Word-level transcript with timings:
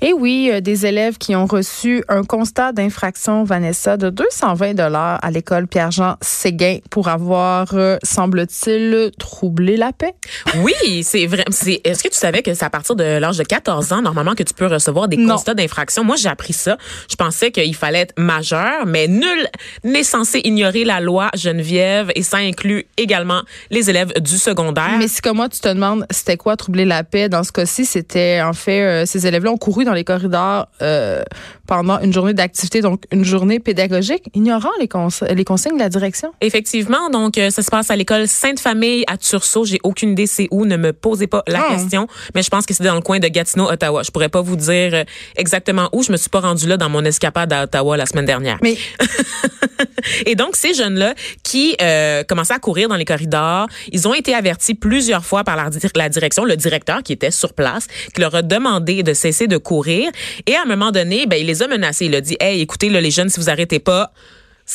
Et 0.00 0.12
oui, 0.12 0.48
euh, 0.52 0.60
des 0.60 0.86
élèves 0.86 1.18
qui 1.18 1.34
ont 1.34 1.46
reçu 1.46 2.04
un 2.08 2.22
constat 2.22 2.70
d'infraction, 2.70 3.42
Vanessa, 3.42 3.96
de 3.96 4.10
220 4.10 4.74
dollars 4.74 5.18
à 5.22 5.30
l'école 5.32 5.66
Pierre-Jean 5.66 6.14
Séguin 6.20 6.78
pour 6.88 7.08
avoir, 7.08 7.70
euh, 7.74 7.96
semble-t-il, 8.04 9.10
troublé 9.18 9.76
la 9.76 9.92
paix. 9.92 10.14
Oui, 10.58 11.02
c'est 11.02 11.26
vrai. 11.26 11.44
C'est, 11.50 11.80
est-ce 11.82 12.04
que 12.04 12.08
tu 12.08 12.16
savais 12.16 12.42
que 12.42 12.54
c'est 12.54 12.64
à 12.64 12.70
partir 12.70 12.94
de 12.94 13.02
l'âge 13.02 13.38
de 13.38 13.42
14 13.42 13.92
ans, 13.92 14.00
normalement, 14.00 14.36
que 14.36 14.44
tu 14.44 14.54
peux 14.54 14.66
recevoir 14.66 15.08
des 15.08 15.16
Non. 15.16 15.34
constats 15.34 15.54
d'infraction? 15.54 16.04
Moi, 16.04 16.14
j'ai 16.14 16.28
appris 16.28 16.52
ça. 16.52 16.78
Je 17.10 17.16
pensais 17.16 17.50
qu'il 17.50 17.74
fallait 17.74 18.00
être 18.02 18.14
majeur, 18.16 18.86
mais 18.86 19.08
nul 19.08 19.48
n'est 19.82 20.04
censé 20.04 20.40
ignorer 20.44 20.84
la 20.84 21.00
loi 21.00 21.28
Geneviève 21.34 22.12
et 22.14 22.22
ça 22.22 22.36
inclut 22.36 22.86
également 22.98 23.42
les 23.70 23.90
élèves 23.90 24.12
du 24.20 24.38
secondaire. 24.38 24.94
Mais 24.98 25.08
si 25.08 25.20
comme 25.22 25.38
moi, 25.38 25.48
tu 25.48 25.58
te 25.58 25.68
demandes 25.68 26.06
c'était 26.10 26.36
quoi 26.36 26.56
troubler 26.56 26.84
la 26.84 27.02
paix, 27.02 27.28
dans 27.28 27.42
ce 27.42 27.50
cas-ci, 27.50 27.84
c'était 27.84 28.40
en 28.42 28.52
fait, 28.52 28.82
euh, 28.82 29.06
ces 29.06 29.26
élèves-là 29.26 29.50
ont 29.50 29.56
couru 29.56 29.87
dans 29.88 29.94
les 29.94 30.04
corridors 30.04 30.68
euh, 30.82 31.22
pendant 31.68 32.00
une 32.00 32.12
journée 32.12 32.34
d'activité, 32.34 32.80
donc 32.80 33.02
une 33.12 33.24
journée 33.24 33.60
pédagogique, 33.60 34.24
ignorant 34.34 34.70
les, 34.80 34.88
cons- 34.88 35.08
les 35.30 35.44
consignes 35.44 35.74
de 35.74 35.78
la 35.78 35.88
direction. 35.90 36.32
Effectivement, 36.40 37.10
donc 37.10 37.38
euh, 37.38 37.50
ça 37.50 37.62
se 37.62 37.70
passe 37.70 37.90
à 37.92 37.96
l'école 37.96 38.26
Sainte-Famille 38.26 39.04
à 39.06 39.16
Tursault. 39.18 39.64
J'ai 39.66 39.78
aucune 39.84 40.10
idée 40.12 40.26
c'est 40.26 40.48
où, 40.50 40.64
ne 40.64 40.76
me 40.76 40.92
posez 40.92 41.26
pas 41.28 41.44
la 41.46 41.60
Ah. 41.68 41.74
question, 41.74 42.08
mais 42.34 42.42
je 42.42 42.48
pense 42.48 42.64
que 42.66 42.72
c'est 42.74 42.82
dans 42.84 42.94
le 42.94 43.02
coin 43.02 43.18
de 43.20 43.28
Gatineau, 43.28 43.70
Ottawa. 43.70 44.02
Je 44.02 44.10
pourrais 44.10 44.30
pas 44.30 44.40
vous 44.40 44.56
dire 44.56 44.94
euh, 44.94 45.04
exactement 45.36 45.88
où. 45.92 46.02
Je 46.02 46.10
me 46.10 46.16
suis 46.16 46.30
pas 46.30 46.40
rendue 46.40 46.66
là 46.66 46.76
dans 46.78 46.88
mon 46.88 47.04
escapade 47.04 47.52
à 47.52 47.64
Ottawa 47.64 47.96
la 47.96 48.06
semaine 48.06 48.24
dernière. 48.24 48.58
Mais 48.62 48.76
Et 50.26 50.34
donc, 50.34 50.56
ces 50.56 50.74
jeunes-là 50.74 51.14
qui 51.42 51.76
euh, 51.82 52.22
commençaient 52.24 52.54
à 52.54 52.58
courir 52.58 52.88
dans 52.88 52.96
les 52.96 53.04
corridors, 53.04 53.66
ils 53.92 54.08
ont 54.08 54.14
été 54.14 54.34
avertis 54.34 54.74
plusieurs 54.74 55.24
fois 55.24 55.44
par 55.44 55.56
la, 55.56 55.68
la 55.94 56.08
direction, 56.08 56.44
le 56.44 56.56
directeur 56.56 57.02
qui 57.02 57.12
était 57.12 57.30
sur 57.30 57.52
place, 57.52 57.86
qui 58.14 58.20
leur 58.20 58.34
a 58.34 58.42
demandé 58.42 59.02
de 59.02 59.12
cesser 59.12 59.46
de 59.46 59.56
courir. 59.56 60.10
Et 60.46 60.54
à 60.56 60.62
un 60.62 60.64
moment 60.64 60.90
donné, 60.92 61.26
ben, 61.26 61.36
il 61.38 61.46
les 61.46 61.57
a 61.62 61.68
menacés. 61.68 62.06
Il 62.06 62.14
a 62.14 62.20
dit, 62.20 62.36
hey, 62.40 62.60
écoutez, 62.60 62.88
là, 62.88 63.00
les 63.00 63.10
jeunes, 63.10 63.28
si 63.28 63.40
vous 63.40 63.50
arrêtez 63.50 63.78
pas, 63.78 64.12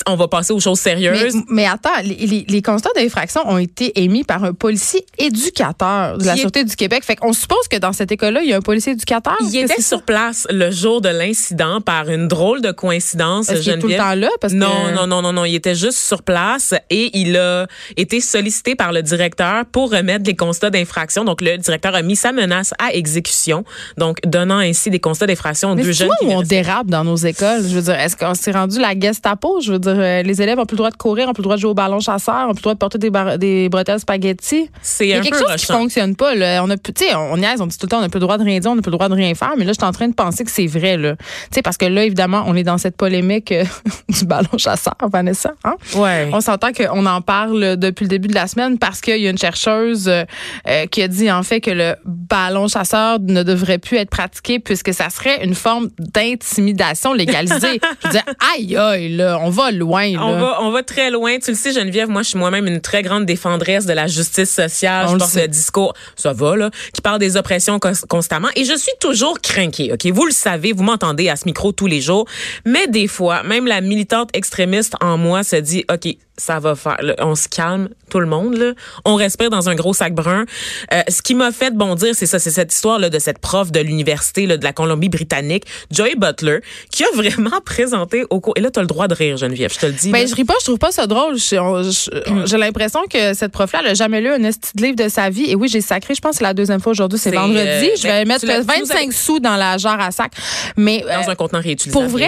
on 0.07 0.15
va 0.15 0.27
passer 0.27 0.53
aux 0.53 0.59
choses 0.59 0.79
sérieuses. 0.79 1.35
mais 1.49 1.65
attends, 1.65 1.89
les, 2.03 2.15
les- 2.15 2.45
les 2.47 2.61
constats 2.61 2.89
d'infraction 2.95 3.41
ont 3.47 3.57
été 3.57 4.01
émis 4.03 4.23
par 4.23 4.43
un 4.43 4.53
policier 4.53 5.05
éducateur 5.17 6.17
de 6.17 6.25
la 6.25 6.33
est- 6.35 6.37
Sûreté 6.37 6.63
du 6.63 6.75
Québec. 6.75 7.03
Fait 7.03 7.15
qu'on 7.15 7.33
suppose 7.33 7.67
que 7.69 7.77
dans 7.77 7.93
cette 7.93 8.11
école-là, 8.11 8.41
il 8.43 8.49
y 8.49 8.53
a 8.53 8.57
un 8.57 8.61
policier 8.61 8.93
éducateur? 8.93 9.35
Il 9.41 9.55
était 9.55 9.81
ça? 9.81 9.87
sur 9.89 10.03
place 10.03 10.47
le 10.49 10.71
jour 10.71 11.01
de 11.01 11.09
l'incident 11.09 11.79
par 11.81 12.09
une 12.09 12.27
drôle 12.27 12.61
de 12.61 12.71
coïncidence. 12.71 13.49
Est-ce 13.49 13.61
qu'il 13.61 13.69
est 13.71 13.79
tout 13.79 13.87
le 13.87 13.93
Geneviève. 13.93 13.99
temps 14.01 14.15
là? 14.15 14.29
Parce 14.41 14.53
que- 14.53 14.57
non, 14.57 14.91
non, 14.95 15.07
non, 15.07 15.21
non, 15.21 15.33
non. 15.33 15.45
Il 15.45 15.55
était 15.55 15.75
juste 15.75 15.97
sur 15.99 16.23
place 16.23 16.73
et 16.89 17.17
il 17.17 17.37
a 17.37 17.67
été 17.97 18.19
sollicité 18.21 18.75
par 18.75 18.91
le 18.91 19.01
directeur 19.03 19.65
pour 19.71 19.91
remettre 19.91 20.23
des 20.23 20.35
constats 20.35 20.69
d'infraction. 20.69 21.23
Donc, 21.23 21.41
le 21.41 21.57
directeur 21.57 21.95
a 21.95 22.01
mis 22.01 22.15
sa 22.15 22.31
menace 22.31 22.73
à 22.79 22.93
exécution, 22.93 23.63
donc 23.97 24.17
donnant 24.25 24.57
ainsi 24.59 24.89
des 24.89 24.99
constats 24.99 25.27
d'infraction 25.27 25.71
aux 25.71 25.75
Mais 25.75 25.83
deux 25.83 25.91
jeunes. 25.91 26.09
qui 26.19 26.25
où 26.27 26.31
on 26.31 26.41
dérape 26.41 26.87
dans 26.87 27.03
nos 27.03 27.15
écoles? 27.15 27.61
Je 27.67 27.75
veux 27.75 27.81
dire, 27.81 27.95
est-ce 27.99 28.15
qu'on 28.17 28.33
s'est 28.33 28.51
rendu 28.51 28.79
la 28.79 28.97
Gestapo? 28.99 29.59
Je 29.61 29.73
veux 29.73 29.79
dire, 29.83 29.95
euh, 29.97 30.23
les 30.23 30.41
élèves 30.41 30.57
ont 30.59 30.65
plus 30.65 30.75
le 30.75 30.77
droit 30.79 30.89
de 30.91 30.97
courir, 30.97 31.29
ont 31.29 31.33
plus 31.33 31.41
le 31.41 31.45
droit 31.45 31.55
de 31.55 31.61
jouer 31.61 31.71
au 31.71 31.73
ballon 31.75 31.99
chasseur, 31.99 32.47
ont 32.49 32.53
plus 32.53 32.59
le 32.59 32.61
droit 32.63 32.73
de 32.73 32.79
porter 32.79 32.97
des, 32.97 33.09
bar- 33.09 33.37
des 33.37 33.69
bretelles 33.69 33.99
spaghetti. 33.99 34.69
C'est 34.81 35.05
Il 35.05 35.09
y 35.09 35.13
a 35.13 35.19
un 35.19 35.21
quelque 35.21 35.37
chose 35.37 35.45
qui 35.47 35.51
rushant. 35.53 35.73
fonctionne 35.79 36.15
pas. 36.15 36.33
Là. 36.35 36.63
On 36.63 36.69
a, 36.69 36.77
plus- 36.77 36.93
tu 36.93 37.05
sais, 37.05 37.15
on 37.15 37.37
niaise, 37.37 37.61
on 37.61 37.67
dit 37.67 37.77
tout 37.77 37.85
le 37.85 37.89
temps, 37.89 37.97
on 37.99 38.01
n'a 38.01 38.09
plus 38.09 38.19
le 38.19 38.25
droit 38.25 38.37
de 38.37 38.43
rien 38.43 38.59
dire, 38.59 38.71
on 38.71 38.75
n'a 38.75 38.81
plus 38.81 38.91
le 38.91 38.97
droit 38.97 39.09
de 39.09 39.13
rien 39.15 39.33
faire. 39.35 39.53
Mais 39.57 39.65
là, 39.65 39.71
je 39.73 39.77
suis 39.79 39.87
en 39.87 39.91
train 39.91 40.07
de 40.07 40.13
penser 40.15 40.43
que 40.43 40.51
c'est 40.51 40.67
vrai. 40.67 40.97
Là. 40.97 41.15
Tu 41.15 41.25
sais, 41.51 41.61
parce 41.61 41.77
que 41.77 41.85
là, 41.85 42.03
évidemment, 42.03 42.43
on 42.47 42.55
est 42.55 42.63
dans 42.63 42.77
cette 42.77 42.97
polémique 42.97 43.51
euh, 43.51 43.63
du 44.09 44.25
ballon 44.25 44.57
chasseur, 44.57 44.95
Vanessa. 45.11 45.53
Hein? 45.63 45.75
Ouais. 45.95 46.29
On 46.33 46.41
s'entend 46.41 46.71
qu'on 46.73 47.05
en 47.05 47.21
parle 47.21 47.77
depuis 47.77 48.03
le 48.05 48.09
début 48.09 48.27
de 48.29 48.35
la 48.35 48.47
semaine 48.47 48.77
parce 48.77 49.01
qu'il 49.01 49.17
y 49.21 49.27
a 49.27 49.29
une 49.29 49.37
chercheuse 49.37 50.07
euh, 50.07 50.23
euh, 50.67 50.85
qui 50.87 51.01
a 51.01 51.07
dit 51.07 51.31
en 51.31 51.43
fait 51.43 51.61
que 51.61 51.71
le 51.71 51.95
ballon 52.05 52.67
chasseur 52.67 53.19
ne 53.19 53.43
devrait 53.43 53.77
plus 53.79 53.97
être 53.97 54.09
pratiqué 54.09 54.59
puisque 54.59 54.93
ça 54.93 55.09
serait 55.09 55.43
une 55.43 55.55
forme 55.55 55.89
d'intimidation 55.99 57.13
légalisée. 57.13 57.79
je 58.03 58.07
veux 58.07 58.11
dire, 58.13 58.23
aïe 58.55 58.75
aïe, 58.77 59.15
là, 59.15 59.39
on 59.41 59.49
va 59.49 59.71
loin. 59.73 60.11
Là. 60.11 60.25
On 60.25 60.39
va, 60.39 60.57
on 60.61 60.71
va 60.71 60.83
très 60.83 61.11
loin. 61.11 61.37
Tu 61.39 61.51
le 61.51 61.57
sais, 61.57 61.73
Geneviève, 61.73 62.09
moi, 62.09 62.21
je 62.21 62.29
suis 62.29 62.37
moi-même 62.39 62.67
une 62.67 62.79
très 62.81 63.01
grande 63.01 63.25
défendresse 63.25 63.85
de 63.85 63.93
la 63.93 64.07
justice 64.07 64.49
sociale. 64.51 65.07
On 65.09 65.13
je 65.13 65.17
porte 65.17 65.35
le 65.35 65.47
discours, 65.47 65.93
ça 66.15 66.31
va, 66.33 66.55
là, 66.55 66.69
qui 66.93 67.01
parle 67.01 67.19
des 67.19 67.35
oppressions 67.37 67.79
cons- 67.79 67.91
constamment. 68.07 68.49
Et 68.55 68.63
je 68.65 68.77
suis 68.77 68.93
toujours 68.99 69.39
craquée, 69.41 69.91
OK? 69.93 70.05
Vous 70.07 70.25
le 70.25 70.31
savez, 70.31 70.71
vous 70.73 70.83
m'entendez 70.83 71.29
à 71.29 71.35
ce 71.35 71.45
micro 71.45 71.71
tous 71.71 71.87
les 71.87 72.01
jours. 72.01 72.25
Mais 72.65 72.87
des 72.87 73.07
fois, 73.07 73.43
même 73.43 73.67
la 73.67 73.81
militante 73.81 74.29
extrémiste 74.33 74.93
en 75.01 75.17
moi 75.17 75.43
se 75.43 75.55
dit, 75.57 75.85
OK, 75.91 76.15
ça 76.37 76.59
va 76.59 76.75
faire. 76.75 76.97
là, 77.01 77.15
on 77.19 77.35
se 77.35 77.47
calme, 77.47 77.89
tout 78.09 78.19
le 78.19 78.25
monde, 78.25 78.55
là. 78.57 78.71
On 79.05 79.15
respire 79.15 79.49
dans 79.49 79.69
un 79.69 79.75
gros 79.75 79.93
sac 79.93 80.13
brun. 80.13 80.45
Euh, 80.91 81.01
ce 81.07 81.21
qui 81.21 81.35
m'a 81.35 81.51
fait 81.51 81.75
bondir, 81.75 82.15
c'est 82.15 82.25
ça, 82.25 82.39
c'est 82.39 82.49
cette 82.51 82.73
histoire-là 82.73 83.09
de 83.09 83.19
cette 83.19 83.37
prof 83.39 83.71
de 83.71 83.79
l'université 83.79 84.45
là, 84.47 84.57
de 84.57 84.63
la 84.63 84.73
Colombie-Britannique, 84.73 85.65
Joy 85.91 86.15
Butler, 86.17 86.59
qui 86.91 87.03
a 87.03 87.07
vraiment 87.15 87.59
présenté 87.63 88.23
au 88.29 88.39
cours. 88.39 88.53
Et 88.57 88.61
là, 88.61 88.71
tu 88.71 88.79
as 88.79 88.81
le 88.81 88.87
droit 88.87 89.07
de 89.07 89.13
rire, 89.13 89.37
Geneviève, 89.37 89.71
je 89.73 89.79
te 89.79 89.85
le 89.85 89.91
dis. 89.93 90.11
Ben, 90.11 90.21
là. 90.21 90.25
je 90.25 90.35
ris 90.35 90.43
pas, 90.45 90.55
je 90.59 90.65
trouve 90.65 90.79
pas 90.79 90.91
ça 90.91 91.05
drôle. 91.07 91.37
J'ai 92.45 92.57
l'impression 92.57 93.01
que 93.09 93.33
cette 93.33 93.51
prof-là, 93.51 93.79
elle 93.83 93.91
a 93.91 93.93
jamais 93.93 94.21
lu 94.21 94.29
un 94.29 94.43
esti 94.43 94.71
de 94.75 94.81
livre 94.81 94.95
de 94.95 95.09
sa 95.09 95.29
vie. 95.29 95.45
Et 95.49 95.55
oui, 95.55 95.67
j'ai 95.67 95.81
sacré, 95.81 96.15
je 96.15 96.21
pense 96.21 96.31
que 96.31 96.37
c'est 96.37 96.43
la 96.43 96.53
deuxième 96.53 96.79
fois 96.81 96.91
aujourd'hui, 96.91 97.19
c'est 97.19 97.31
vendredi. 97.31 97.59
euh, 97.89 97.95
je 97.95 98.03
vais 98.03 98.09
ben, 98.23 98.27
mettre 98.27 98.41
tu 98.41 98.47
l'as- 98.47 98.61
tu 98.61 98.79
nous 98.79 98.85
25 98.87 98.95
avais- 98.95 99.11
sous 99.11 99.39
dans 99.39 99.55
la 99.55 99.77
jarre 99.77 99.99
à 99.99 100.11
sac. 100.11 100.31
Mais 100.77 101.01
dans 101.01 101.07
euh, 101.27 101.31
un 101.31 101.35
contenant 101.35 101.61
réutilisable. 101.61 102.05
pour 102.07 102.11
vrai, 102.17 102.27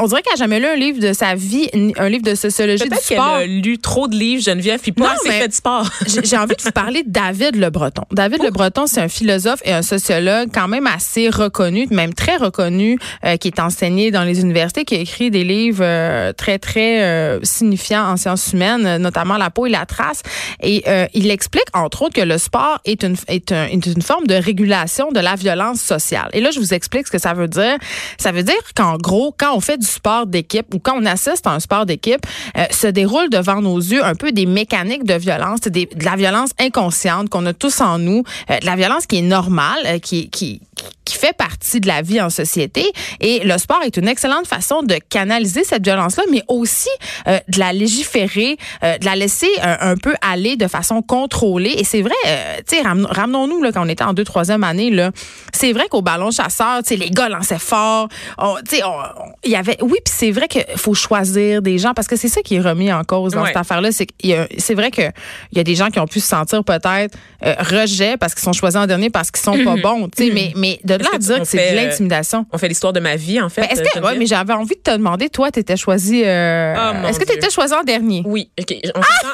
on 0.00 0.06
dirait 0.06 0.22
qu'elle 0.22 0.34
a 0.34 0.36
jamais 0.36 0.60
lu 0.60 0.66
un 0.66 0.76
livre 0.76 1.00
de 1.00 1.12
sa 1.12 1.34
vie, 1.34 1.68
un 1.96 2.08
livre 2.08 2.24
de 2.24 2.34
sociologie 2.34 2.84
du 2.88 2.96
A 3.20 3.46
lu 3.46 3.78
trop 3.78 4.08
de 4.08 4.14
livres, 4.16 4.42
Geneviève, 4.42 4.80
puis 4.80 4.92
pas 4.92 5.12
assez 5.12 5.28
fait 5.40 5.48
de 5.48 5.52
sport. 5.52 5.88
J'ai 6.06 6.24
j'ai 6.24 6.36
envie 6.36 6.54
de 6.56 6.62
vous 6.62 6.70
parler 6.70 7.02
de 7.02 7.10
David 7.10 7.56
Le 7.56 7.70
Breton. 7.70 8.02
David 8.12 8.42
Le 8.42 8.50
Breton, 8.50 8.86
c'est 8.86 9.00
un 9.00 9.08
philosophe 9.08 9.60
et 9.64 9.72
un 9.72 9.82
sociologue 9.82 10.48
quand 10.52 10.68
même 10.68 10.86
assez 10.86 11.28
reconnu, 11.28 11.86
même 11.90 12.14
très 12.14 12.36
reconnu, 12.36 12.98
euh, 13.24 13.36
qui 13.36 13.48
est 13.48 13.58
enseigné 13.60 14.10
dans 14.10 14.24
les 14.24 14.40
universités, 14.40 14.84
qui 14.84 14.94
a 14.94 14.98
écrit 14.98 15.30
des 15.30 15.44
livres 15.44 15.82
euh, 15.84 16.32
très, 16.32 16.58
très 16.58 17.02
euh, 17.02 17.40
signifiants 17.42 18.06
en 18.10 18.16
sciences 18.16 18.52
humaines, 18.52 18.86
euh, 18.86 18.98
notamment 18.98 19.36
La 19.36 19.50
peau 19.50 19.66
et 19.66 19.70
la 19.70 19.86
trace. 19.86 20.22
Et 20.62 20.82
euh, 20.86 21.06
il 21.14 21.30
explique, 21.30 21.64
entre 21.74 22.02
autres, 22.02 22.14
que 22.14 22.20
le 22.20 22.38
sport 22.38 22.78
est 22.84 23.02
une, 23.02 23.16
est, 23.28 23.52
un- 23.52 23.66
est 23.66 23.86
une 23.86 24.02
forme 24.02 24.26
de 24.26 24.34
régulation 24.34 25.10
de 25.12 25.20
la 25.20 25.34
violence 25.34 25.80
sociale. 25.80 26.28
Et 26.32 26.40
là, 26.40 26.50
je 26.52 26.60
vous 26.60 26.74
explique 26.74 27.06
ce 27.06 27.12
que 27.12 27.18
ça 27.18 27.34
veut 27.34 27.48
dire. 27.48 27.76
Ça 28.18 28.32
veut 28.32 28.42
dire 28.42 28.54
qu'en 28.74 28.96
gros, 28.96 29.34
quand 29.36 29.54
on 29.56 29.60
fait 29.60 29.78
du 29.78 29.86
sport 29.86 30.26
d'équipe 30.26 30.72
ou 30.74 30.78
quand 30.78 30.94
on 31.00 31.06
assiste 31.06 31.46
à 31.46 31.50
un 31.52 31.60
sport 31.60 31.86
d'équipe, 31.86 32.20
euh, 32.56 32.64
se 32.70 32.86
déroule 32.86 33.09
devant 33.30 33.60
nos 33.60 33.78
yeux 33.78 34.04
un 34.04 34.14
peu 34.14 34.32
des 34.32 34.46
mécaniques 34.46 35.04
de 35.04 35.14
violence, 35.14 35.60
de 35.60 35.86
la 36.04 36.16
violence 36.16 36.50
inconsciente 36.58 37.28
qu'on 37.28 37.44
a 37.46 37.52
tous 37.52 37.80
en 37.80 37.98
nous, 37.98 38.22
euh, 38.50 38.58
de 38.58 38.66
la 38.66 38.76
violence 38.76 39.06
qui 39.06 39.18
est 39.18 39.22
normale, 39.22 39.80
euh, 39.86 39.98
qui, 39.98 40.30
qui, 40.30 40.60
qui 41.04 41.16
fait 41.16 41.36
partie 41.36 41.80
de 41.80 41.88
la 41.88 42.02
vie 42.02 42.20
en 42.20 42.30
société. 42.30 42.84
Et 43.20 43.40
le 43.40 43.58
sport 43.58 43.80
est 43.84 43.96
une 43.96 44.06
excellente 44.08 44.46
façon 44.46 44.82
de 44.82 44.94
canaliser 45.08 45.64
cette 45.64 45.84
violence-là, 45.84 46.22
mais 46.30 46.42
aussi 46.48 46.88
euh, 47.26 47.38
de 47.48 47.58
la 47.58 47.72
légiférer, 47.72 48.56
euh, 48.84 48.96
de 48.98 49.04
la 49.04 49.16
laisser 49.16 49.48
euh, 49.64 49.76
un 49.80 49.96
peu 49.96 50.14
aller 50.22 50.56
de 50.56 50.68
façon 50.68 51.02
contrôlée. 51.02 51.74
Et 51.78 51.84
c'est 51.84 52.02
vrai, 52.02 52.14
euh, 52.26 52.56
tu 52.68 52.76
sais, 52.76 52.82
ram- 52.82 53.06
ramenons-nous 53.10 53.62
là 53.62 53.72
quand 53.72 53.84
on 53.84 53.88
était 53.88 54.04
en 54.04 54.12
deux 54.12 54.24
troisième 54.24 54.62
année 54.62 54.90
là, 54.90 55.10
c'est 55.52 55.72
vrai 55.72 55.88
qu'au 55.90 56.02
ballon 56.02 56.30
chasseur, 56.30 56.82
tu 56.82 56.90
sais, 56.90 56.96
les 56.96 57.10
gars 57.10 57.28
lançaient 57.28 57.58
fort. 57.58 58.08
Tu 58.68 58.76
sais, 58.76 58.82
il 59.44 59.50
y 59.50 59.56
avait, 59.56 59.78
oui, 59.82 59.98
puis 60.04 60.14
c'est 60.16 60.30
vrai 60.30 60.46
qu'il 60.48 60.64
faut 60.76 60.94
choisir 60.94 61.60
des 61.62 61.78
gens 61.78 61.92
parce 61.94 62.06
que 62.06 62.16
c'est 62.16 62.28
ça 62.28 62.40
qui 62.42 62.54
est 62.56 62.60
remis 62.60 62.92
en 62.92 63.02
cause 63.04 63.32
dans 63.32 63.40
Ouais. 63.40 63.48
cette 63.48 63.56
affaire-là, 63.56 63.90
c'est 63.90 64.06
c'est 64.58 64.74
vrai 64.74 64.90
que 64.90 65.02
il 65.52 65.58
y 65.58 65.60
a 65.60 65.64
des 65.64 65.74
gens 65.74 65.88
qui 65.88 65.98
ont 65.98 66.06
pu 66.06 66.20
se 66.20 66.26
sentir 66.28 66.62
peut-être 66.62 67.16
euh, 67.44 67.54
rejet 67.58 68.16
parce 68.18 68.34
qu'ils 68.34 68.42
sont 68.44 68.52
choisis 68.52 68.78
en 68.78 68.86
dernier 68.86 69.08
parce 69.10 69.30
qu'ils 69.30 69.42
sont 69.42 69.56
pas 69.64 69.76
bons, 69.76 70.08
tu 70.14 70.26
sais, 70.26 70.30
mais 70.32 70.52
mais 70.56 70.69
de 70.84 70.94
là 70.94 71.08
à 71.14 71.18
dire 71.18 71.38
que 71.40 71.44
c'est 71.44 71.56
de 71.72 71.76
euh, 71.78 71.82
l'intimidation. 71.84 72.46
On 72.52 72.58
fait 72.58 72.68
l'histoire 72.68 72.92
de 72.92 73.00
ma 73.00 73.16
vie, 73.16 73.40
en 73.40 73.48
fait. 73.48 73.62
Ben, 73.62 73.68
est-ce 73.70 73.82
que, 73.82 74.04
ouais, 74.04 74.16
mais 74.18 74.26
j'avais 74.26 74.52
envie 74.52 74.76
de 74.76 74.80
te 74.80 74.90
demander, 74.96 75.28
toi, 75.28 75.50
t'étais 75.50 75.76
choisi. 75.76 76.22
euh, 76.24 76.74
Oh, 76.76 77.06
est-ce 77.08 77.18
que 77.18 77.24
Dieu. 77.24 77.34
t'étais 77.34 77.50
choisi 77.50 77.74
en 77.74 77.82
dernier? 77.82 78.22
Oui. 78.26 78.50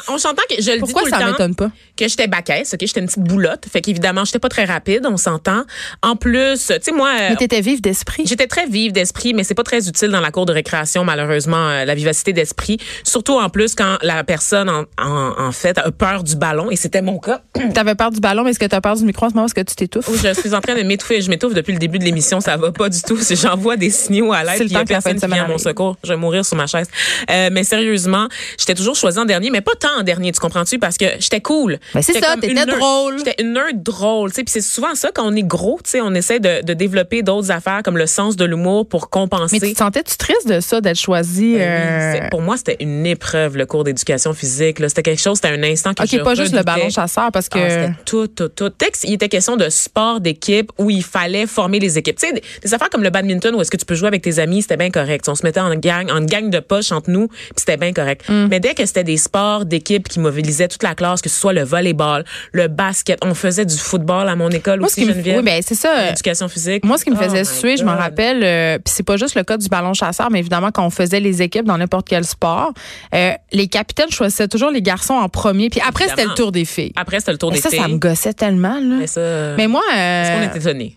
On 0.08 0.18
s'entend- 0.18 0.42
que 0.48 0.62
je 0.62 0.70
le 0.72 0.78
Pourquoi 0.78 1.02
dis 1.02 1.10
tout 1.10 1.14
ça 1.14 1.18
le 1.18 1.24
temps 1.24 1.30
m'étonne 1.32 1.54
pas? 1.54 1.70
que 1.96 2.08
j'étais 2.08 2.26
baquesse, 2.28 2.74
OK, 2.74 2.80
j'étais 2.82 3.00
une 3.00 3.06
petite 3.06 3.22
boulotte, 3.24 3.64
fait 3.72 3.80
qu'évidemment, 3.80 4.24
j'étais 4.24 4.38
pas 4.38 4.48
très 4.48 4.64
rapide, 4.64 5.06
on 5.10 5.16
s'entend. 5.16 5.62
En 6.02 6.14
plus, 6.16 6.66
tu 6.66 6.74
sais 6.82 6.92
moi 6.92 7.10
Mais 7.30 7.36
t'étais 7.36 7.60
vive 7.60 7.80
d'esprit. 7.80 8.24
J'étais 8.26 8.46
très 8.46 8.66
vive 8.66 8.92
d'esprit, 8.92 9.34
mais 9.34 9.44
c'est 9.44 9.54
pas 9.54 9.62
très 9.64 9.88
utile 9.88 10.08
dans 10.10 10.20
la 10.20 10.30
cour 10.30 10.46
de 10.46 10.52
récréation, 10.52 11.04
malheureusement, 11.04 11.84
la 11.84 11.94
vivacité 11.94 12.32
d'esprit. 12.32 12.78
Surtout 13.04 13.38
en 13.38 13.48
plus 13.48 13.74
quand 13.74 13.96
la 14.02 14.24
personne, 14.24 14.68
en, 14.68 14.84
en, 15.02 15.34
en 15.38 15.52
fait, 15.52 15.78
a 15.78 15.90
peur 15.90 16.22
du 16.22 16.36
ballon, 16.36 16.70
et 16.70 16.76
c'était 16.76 17.02
mon 17.02 17.18
cas. 17.18 17.40
T'avais 17.74 17.94
peur 17.94 18.10
du 18.10 18.20
ballon, 18.20 18.44
mais 18.44 18.50
est-ce 18.50 18.58
que 18.58 18.66
t'as 18.66 18.80
peur 18.80 18.96
du 18.96 19.04
micro 19.04 19.26
en 19.26 19.30
ce 19.30 19.34
moment? 19.34 19.46
Est-ce 19.46 19.54
que 19.54 19.60
tu 19.62 19.74
t'étouffes? 19.74 20.08
où 20.08 20.14
je 20.16 20.32
suis 20.34 20.54
en 20.54 20.60
train 20.60 20.74
de 20.74 20.82
m'étouffer. 20.82 21.20
Je 21.26 21.30
m'étouffe 21.30 21.54
depuis 21.54 21.72
le 21.72 21.78
début 21.78 21.98
de 21.98 22.04
l'émission, 22.04 22.40
ça 22.40 22.56
va 22.56 22.72
pas 22.72 22.88
du 22.88 23.02
tout. 23.02 23.18
Si 23.18 23.36
j'envoie 23.36 23.76
des 23.76 23.90
signaux 23.90 24.32
à 24.32 24.44
l'aide, 24.44 24.62
il 24.62 24.72
y 24.72 24.76
a 24.76 24.84
personne 24.84 25.18
qui 25.18 25.26
vient 25.26 25.44
à 25.44 25.48
mon 25.48 25.58
secours, 25.58 25.96
je 26.04 26.10
vais 26.10 26.16
mourir 26.16 26.44
sur 26.44 26.56
ma 26.56 26.66
chaise. 26.66 26.86
Euh, 27.30 27.48
mais 27.52 27.64
sérieusement, 27.64 28.28
j'étais 28.58 28.74
toujours 28.74 28.94
choisie 28.94 29.18
en 29.18 29.24
dernier, 29.24 29.50
mais 29.50 29.60
pas 29.60 29.74
tant 29.78 29.98
en 29.98 30.02
dernier, 30.02 30.32
tu 30.32 30.40
comprends-tu? 30.40 30.78
Parce 30.78 30.96
que 30.96 31.06
j'étais 31.18 31.40
cool. 31.40 31.78
Ben, 31.94 32.02
c'est 32.02 32.20
ça, 32.20 32.36
t'étais 32.40 32.66
drôle. 32.66 33.18
J'étais 33.18 33.42
une 33.42 33.52
nerd 33.52 33.82
drôle, 33.82 34.30
tu 34.30 34.36
sais. 34.36 34.44
Puis 34.44 34.52
c'est 34.52 34.60
souvent 34.60 34.94
ça 34.94 35.10
quand 35.12 35.26
on 35.26 35.34
est 35.34 35.42
gros, 35.42 35.78
tu 35.82 35.90
sais, 35.90 36.00
on 36.00 36.14
essaie 36.14 36.38
de, 36.40 36.62
de 36.64 36.74
développer 36.74 37.22
d'autres 37.22 37.50
affaires 37.50 37.82
comme 37.84 37.98
le 37.98 38.06
sens 38.06 38.36
de 38.36 38.44
l'humour 38.44 38.88
pour 38.88 39.10
compenser. 39.10 39.58
Mais 39.60 39.68
tu 39.68 39.74
sentais-tu 39.74 40.16
triste 40.16 40.48
de 40.48 40.60
ça, 40.60 40.80
d'être 40.80 40.98
choisi? 40.98 41.54
Ben 41.54 41.60
euh, 41.60 42.28
pour 42.30 42.42
moi, 42.42 42.56
c'était 42.56 42.76
une 42.80 43.04
épreuve, 43.06 43.56
le 43.56 43.66
cours 43.66 43.84
d'éducation 43.84 44.32
physique. 44.32 44.78
là. 44.78 44.88
C'était 44.88 45.02
quelque 45.02 45.22
chose, 45.22 45.38
c'était 45.42 45.54
un 45.54 45.62
instant 45.62 45.94
que 45.94 46.06
je 46.06 46.16
OK, 46.16 46.22
pas 46.22 46.34
juste 46.34 46.54
le 46.54 46.62
ballon 46.62 46.88
chasseur, 46.90 47.30
parce 47.32 47.48
que... 47.48 47.88
Ah, 47.88 47.90
tout, 48.04 48.28
tout, 48.28 48.48
tout. 48.48 48.70
Texte, 48.70 49.04
il 49.04 49.14
était 49.14 49.28
question 49.28 49.56
de 49.56 49.68
sport 49.68 50.20
d'équipe 50.20 50.70
où 50.78 50.90
il 50.90 51.02
fallait 51.18 51.46
former 51.46 51.78
les 51.78 51.98
équipes. 51.98 52.16
Tu 52.18 52.26
sais, 52.26 52.32
des, 52.34 52.42
des 52.62 52.74
affaires 52.74 52.90
comme 52.90 53.02
le 53.02 53.10
badminton 53.10 53.54
où 53.54 53.60
est-ce 53.60 53.70
que 53.70 53.76
tu 53.76 53.84
peux 53.86 53.94
jouer 53.94 54.08
avec 54.08 54.22
tes 54.22 54.38
amis, 54.38 54.62
c'était 54.62 54.76
bien 54.76 54.90
correct. 54.90 55.28
On 55.28 55.34
se 55.34 55.42
mettait 55.44 55.60
en 55.60 55.74
gang, 55.74 56.10
en 56.10 56.20
gang 56.20 56.50
de 56.50 56.60
poche 56.60 56.92
entre 56.92 57.10
nous, 57.10 57.28
puis 57.28 57.38
c'était 57.56 57.76
bien 57.76 57.92
correct. 57.92 58.28
Mm. 58.28 58.46
Mais 58.50 58.60
dès 58.60 58.74
que 58.74 58.84
c'était 58.84 59.04
des 59.04 59.16
sports 59.16 59.64
d'équipe 59.64 60.08
qui 60.08 60.20
mobilisaient 60.20 60.68
toute 60.68 60.82
la 60.82 60.94
classe, 60.94 61.22
que 61.22 61.28
ce 61.28 61.38
soit 61.38 61.52
le 61.52 61.62
volleyball, 61.62 62.24
le 62.52 62.68
basket, 62.68 63.18
on 63.24 63.34
faisait 63.34 63.64
du 63.64 63.76
football 63.76 64.28
à 64.28 64.36
mon 64.36 64.50
école 64.50 64.80
moi, 64.80 64.88
ce 64.88 65.00
aussi, 65.00 65.12
qui 65.12 65.30
me... 65.30 65.36
Oui, 65.38 65.42
ben 65.42 65.60
c'est 65.66 65.74
ça. 65.74 66.06
L'éducation 66.08 66.48
physique. 66.48 66.84
Moi, 66.84 66.98
ce 66.98 67.04
qui 67.04 67.10
me 67.10 67.16
Oh 67.16 67.22
faisait 67.22 67.40
my 67.40 67.46
suer, 67.46 67.76
je 67.76 67.84
m'en 67.84 67.96
rappelle, 67.96 68.42
euh, 68.44 68.78
puis 68.78 68.92
c'est 68.94 69.02
pas 69.02 69.16
juste 69.16 69.34
le 69.36 69.42
cas 69.42 69.56
du 69.56 69.68
ballon 69.68 69.94
chasseur, 69.94 70.30
mais 70.30 70.40
évidemment 70.40 70.70
quand 70.70 70.84
on 70.84 70.90
faisait 70.90 71.20
les 71.20 71.40
équipes 71.42 71.64
dans 71.64 71.78
n'importe 71.78 72.08
quel 72.08 72.24
sport, 72.24 72.72
euh, 73.14 73.32
les 73.52 73.68
capitaines 73.68 74.10
choisissaient 74.10 74.48
toujours 74.48 74.70
les 74.70 74.82
garçons 74.82 75.14
en 75.14 75.28
premier, 75.28 75.70
puis 75.70 75.80
après 75.86 76.08
c'était 76.08 76.24
le 76.26 76.34
tour 76.34 76.52
des 76.52 76.64
filles. 76.64 76.92
Après, 76.96 77.20
c'était 77.20 77.32
le 77.32 77.38
tour 77.38 77.50
Mais 77.50 77.56
des 77.56 77.62
ça, 77.62 77.70
filles. 77.70 77.80
ça 77.80 77.88
me 77.88 77.96
gossait 77.96 78.34
tellement 78.34 78.74
là. 78.80 78.96
Mais 79.00 79.06
ça, 79.06 79.20
Mais 79.56 79.66
moi, 79.66 79.82
est-ce 79.94 80.30
qu'on 80.32 80.42
euh, 80.42 80.52
est 80.52 80.56
étonné? 80.56 80.96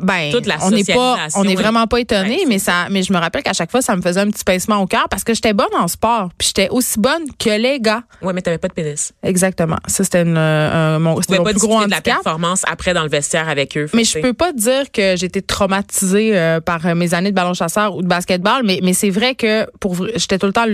Ben, 0.00 0.30
toute 0.32 0.46
la 0.46 0.56
on 0.62 0.70
n'est 0.70 0.84
pas, 0.84 1.18
on 1.34 1.44
vraiment 1.54 1.86
pas 1.86 1.98
étonné, 2.00 2.38
Ouais, 2.38 2.44
mais 2.46 2.58
ça, 2.58 2.86
mais 2.90 3.02
je 3.02 3.12
me 3.12 3.18
rappelle 3.18 3.42
qu'à 3.42 3.52
chaque 3.52 3.70
fois, 3.70 3.82
ça 3.82 3.96
me 3.96 4.02
faisait 4.02 4.20
un 4.20 4.30
petit 4.30 4.44
pincement 4.44 4.76
au 4.80 4.86
cœur 4.86 5.08
parce 5.10 5.24
que 5.24 5.34
j'étais 5.34 5.52
bonne 5.52 5.66
en 5.78 5.88
sport, 5.88 6.30
puis 6.38 6.48
j'étais 6.48 6.68
aussi 6.70 6.98
bonne 7.00 7.24
que 7.38 7.50
les 7.50 7.80
gars. 7.80 8.02
Ouais, 8.22 8.32
mais 8.32 8.42
t'avais 8.42 8.58
pas 8.58 8.68
de 8.68 8.72
pénis. 8.74 9.12
Exactement. 9.22 9.76
Ça, 9.86 10.04
c'était 10.04 10.22
une, 10.22 10.36
euh, 10.36 10.98
mon, 10.98 11.14
mon 11.14 11.16
pas 11.16 11.22
plus 11.22 11.36
gros 11.36 11.52
discuter 11.52 11.66
de 11.68 11.90
la 11.90 11.96
handicap. 11.96 12.02
performance 12.22 12.62
après 12.70 12.94
dans 12.94 13.02
le 13.02 13.08
vestiaire 13.08 13.48
avec 13.48 13.76
eux. 13.76 13.86
Mais 13.94 14.04
je 14.04 14.18
peux 14.18 14.32
pas 14.34 14.52
dire 14.52 14.90
que 14.92 15.24
été 15.24 15.42
traumatisée 15.42 16.36
euh, 16.38 16.60
par 16.60 16.86
euh, 16.86 16.94
mes 16.94 17.12
années 17.14 17.30
de 17.30 17.34
ballon 17.36 17.54
chasseur 17.54 17.94
ou 17.96 18.02
de 18.02 18.06
basketball, 18.08 18.62
mais, 18.64 18.80
mais 18.82 18.92
c'est 18.94 19.10
vrai 19.10 19.34
que 19.34 19.66
pour 19.80 19.96
j'étais 20.14 20.38
tout 20.38 20.46
le 20.46 20.52
temps 20.52 20.66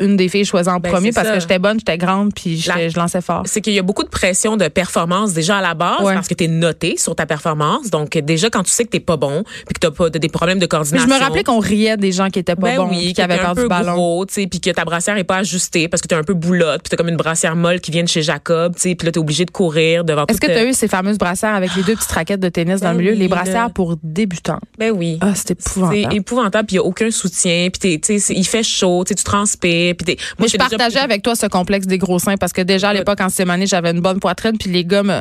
une 0.00 0.16
des 0.16 0.28
filles 0.28 0.44
choisies 0.44 0.68
en 0.70 0.78
Ben, 0.80 0.90
premier 0.92 1.12
parce 1.12 1.28
ça. 1.28 1.34
que 1.34 1.40
j'étais 1.40 1.58
bonne, 1.58 1.78
j'étais 1.78 1.98
grande, 1.98 2.32
puis 2.34 2.56
j'étais- 2.58 2.78
La- 2.84 2.88
je 2.88 2.96
lançais 2.96 3.20
fort. 3.20 3.42
c'est 3.46 3.60
qu'il 3.60 3.72
y 3.74 3.78
a 3.78 3.82
beaucoup 3.82 4.04
de 4.04 4.08
pression 4.08 4.56
de 4.56 4.68
performance 4.68 5.32
déjà 5.32 5.58
à 5.58 5.62
la 5.62 5.74
base 5.74 6.00
Ouais. 6.02 6.14
parce 6.14 6.28
que 6.28 6.34
tu 6.34 6.44
es 6.44 6.48
noté 6.48 6.96
sur 6.98 7.14
ta 7.16 7.26
performance. 7.26 7.90
Donc 7.90 8.05
déjà 8.14 8.50
quand 8.50 8.62
tu 8.62 8.70
sais 8.70 8.84
que 8.84 8.90
t'es 8.90 9.00
pas 9.00 9.16
bon 9.16 9.42
puis 9.66 9.74
que 9.74 9.80
t'as 9.80 9.90
pas 9.90 10.10
t'as 10.10 10.18
des 10.18 10.28
problèmes 10.28 10.58
de 10.58 10.64
Mais 10.64 10.68
coordination. 10.68 11.08
je 11.08 11.12
me 11.14 11.18
rappelais 11.18 11.44
qu'on 11.44 11.58
riait 11.58 11.96
des 11.96 12.12
gens 12.12 12.28
qui 12.30 12.38
étaient 12.38 12.54
pas 12.56 12.62
ben 12.62 12.76
bons, 12.76 12.88
oui, 12.90 13.12
qui 13.12 13.20
avaient 13.22 13.34
t'es 13.36 13.40
peur 13.42 13.50
un 13.50 13.54
peu 13.54 13.62
du 13.62 13.68
ballon. 13.68 13.94
gros, 13.94 14.26
tu 14.26 14.34
sais, 14.34 14.46
puis 14.46 14.60
que 14.60 14.70
ta 14.70 14.84
brassière 14.84 15.16
est 15.16 15.24
pas 15.24 15.36
ajustée 15.38 15.88
parce 15.88 16.00
que 16.02 16.08
t'es 16.08 16.14
un 16.14 16.22
peu 16.24 16.34
boulotte, 16.34 16.82
puis 16.82 16.90
t'as 16.90 16.96
comme 16.96 17.08
une 17.08 17.16
brassière 17.16 17.56
molle 17.56 17.80
qui 17.80 17.90
vient 17.90 18.02
de 18.02 18.08
chez 18.08 18.22
Jacob, 18.22 18.74
tu 18.76 18.82
sais, 18.82 18.94
puis 18.94 19.06
là 19.06 19.12
t'es 19.12 19.18
obligé 19.18 19.44
de 19.44 19.50
courir 19.50 20.04
devant 20.04 20.24
Est-ce 20.28 20.40
que 20.40 20.46
toute- 20.46 20.54
tu 20.54 20.60
as 20.60 20.64
eu 20.64 20.72
ces 20.72 20.88
fameuses 20.88 21.18
brassières 21.18 21.54
avec 21.54 21.74
les 21.76 21.82
deux 21.82 21.94
petites 21.96 22.12
raquettes 22.12 22.40
de 22.40 22.48
tennis 22.48 22.80
dans 22.80 22.88
Ben 22.88 22.92
le 22.92 22.98
milieu, 22.98 23.12
oui, 23.12 23.18
les 23.18 23.28
brassières 23.28 23.70
pour 23.70 23.96
débutants? 24.02 24.60
Ben 24.78 24.90
oui. 24.92 25.18
Ah, 25.20 25.34
c'était 25.34 25.54
C'est 25.58 25.70
épouvantable. 25.70 26.14
épouvantable, 26.16 26.66
puis 26.66 26.74
il 26.74 26.78
y 26.78 26.80
a 26.80 26.84
aucun 26.84 27.10
soutien, 27.10 27.68
puis 27.72 27.78
t'es- 27.78 27.98
tu 27.98 28.14
sais, 28.14 28.18
c'est- 28.18 28.34
il 28.34 28.44
fait 28.46 28.62
chaud, 28.62 29.04
tu 29.06 29.14
transpires, 29.14 29.94
puis 29.96 30.04
t'es- 30.04 30.16
Mais 30.38 30.46
je 30.48 30.52
déjà 30.56 30.68
partageais 30.68 30.98
avec 31.00 31.22
toi 31.22 31.34
ce 31.34 31.46
complexe 31.46 31.86
des 31.86 31.98
gros 31.98 32.18
seins 32.18 32.36
parce 32.36 32.52
que 32.52 32.62
déjà 32.62 32.90
à 32.90 32.92
l'époque 32.92 33.20
en 33.20 33.28
sixième 33.28 33.50
année, 33.50 33.66
j'avais 33.66 33.90
une 33.90 34.00
bonne 34.00 34.20
poitrine 34.20 34.56
puis 34.58 34.70
les 34.70 34.84
gars 34.84 35.02
me, 35.02 35.20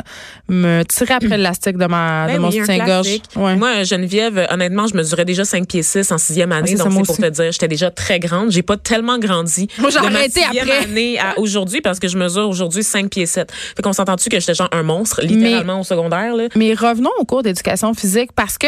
me 0.50 0.84
tiraient 0.84 1.16
après 1.16 1.38
l'élastique 1.38 1.78
de 1.78 1.86
ma 1.86 2.28
de 2.28 2.34
Ben 2.34 2.42
mon 2.42 2.50
oui, 2.50 2.60
soutien-gorge. 2.60 2.75
Classique. 2.84 3.24
Ouais. 3.36 3.56
Moi, 3.56 3.84
Geneviève, 3.84 4.48
honnêtement, 4.50 4.88
je 4.88 4.96
mesurais 4.96 5.26
déjà 5.26 5.46
5 5.46 5.68
pieds 5.68 5.84
6 5.84 6.12
en 6.12 6.18
sixième 6.18 6.52
année. 6.52 6.76
ça, 6.76 6.84
donc, 6.84 6.94
c'est 6.94 7.04
pour 7.04 7.12
aussi. 7.12 7.22
te 7.22 7.30
dire, 7.30 7.52
j'étais 7.52 7.68
déjà 7.68 7.92
très 7.92 8.20
grande. 8.20 8.52
J'ai 8.52 8.64
pas 8.64 8.78
tellement 8.78 9.18
grandi. 9.18 9.68
Moi, 9.78 9.90
j'ai 9.90 9.98
arrêté 9.98 10.42
après. 10.44 10.72
année 10.86 11.20
à 11.20 11.40
aujourd'hui 11.40 11.82
parce 11.82 12.00
que 12.00 12.08
je 12.08 12.18
mesure 12.18 12.48
aujourd'hui 12.50 12.84
5 12.84 13.10
pieds 13.10 13.26
7. 13.26 13.52
Fait 13.52 13.82
qu'on 13.82 13.94
s'entend-tu 13.94 14.30
que 14.30 14.40
j'étais 14.40 14.54
genre 14.54 14.70
un 14.72 14.84
monstre, 14.84 15.22
littéralement 15.22 15.80
au 15.80 15.84
secondaire, 15.84 16.36
là? 16.36 16.48
Mais 16.56 16.74
revenons 16.74 17.12
au 17.20 17.26
cours 17.26 17.44
d'éducation 17.44 17.94
physique 17.94 18.32
parce 18.34 18.58
que 18.58 18.68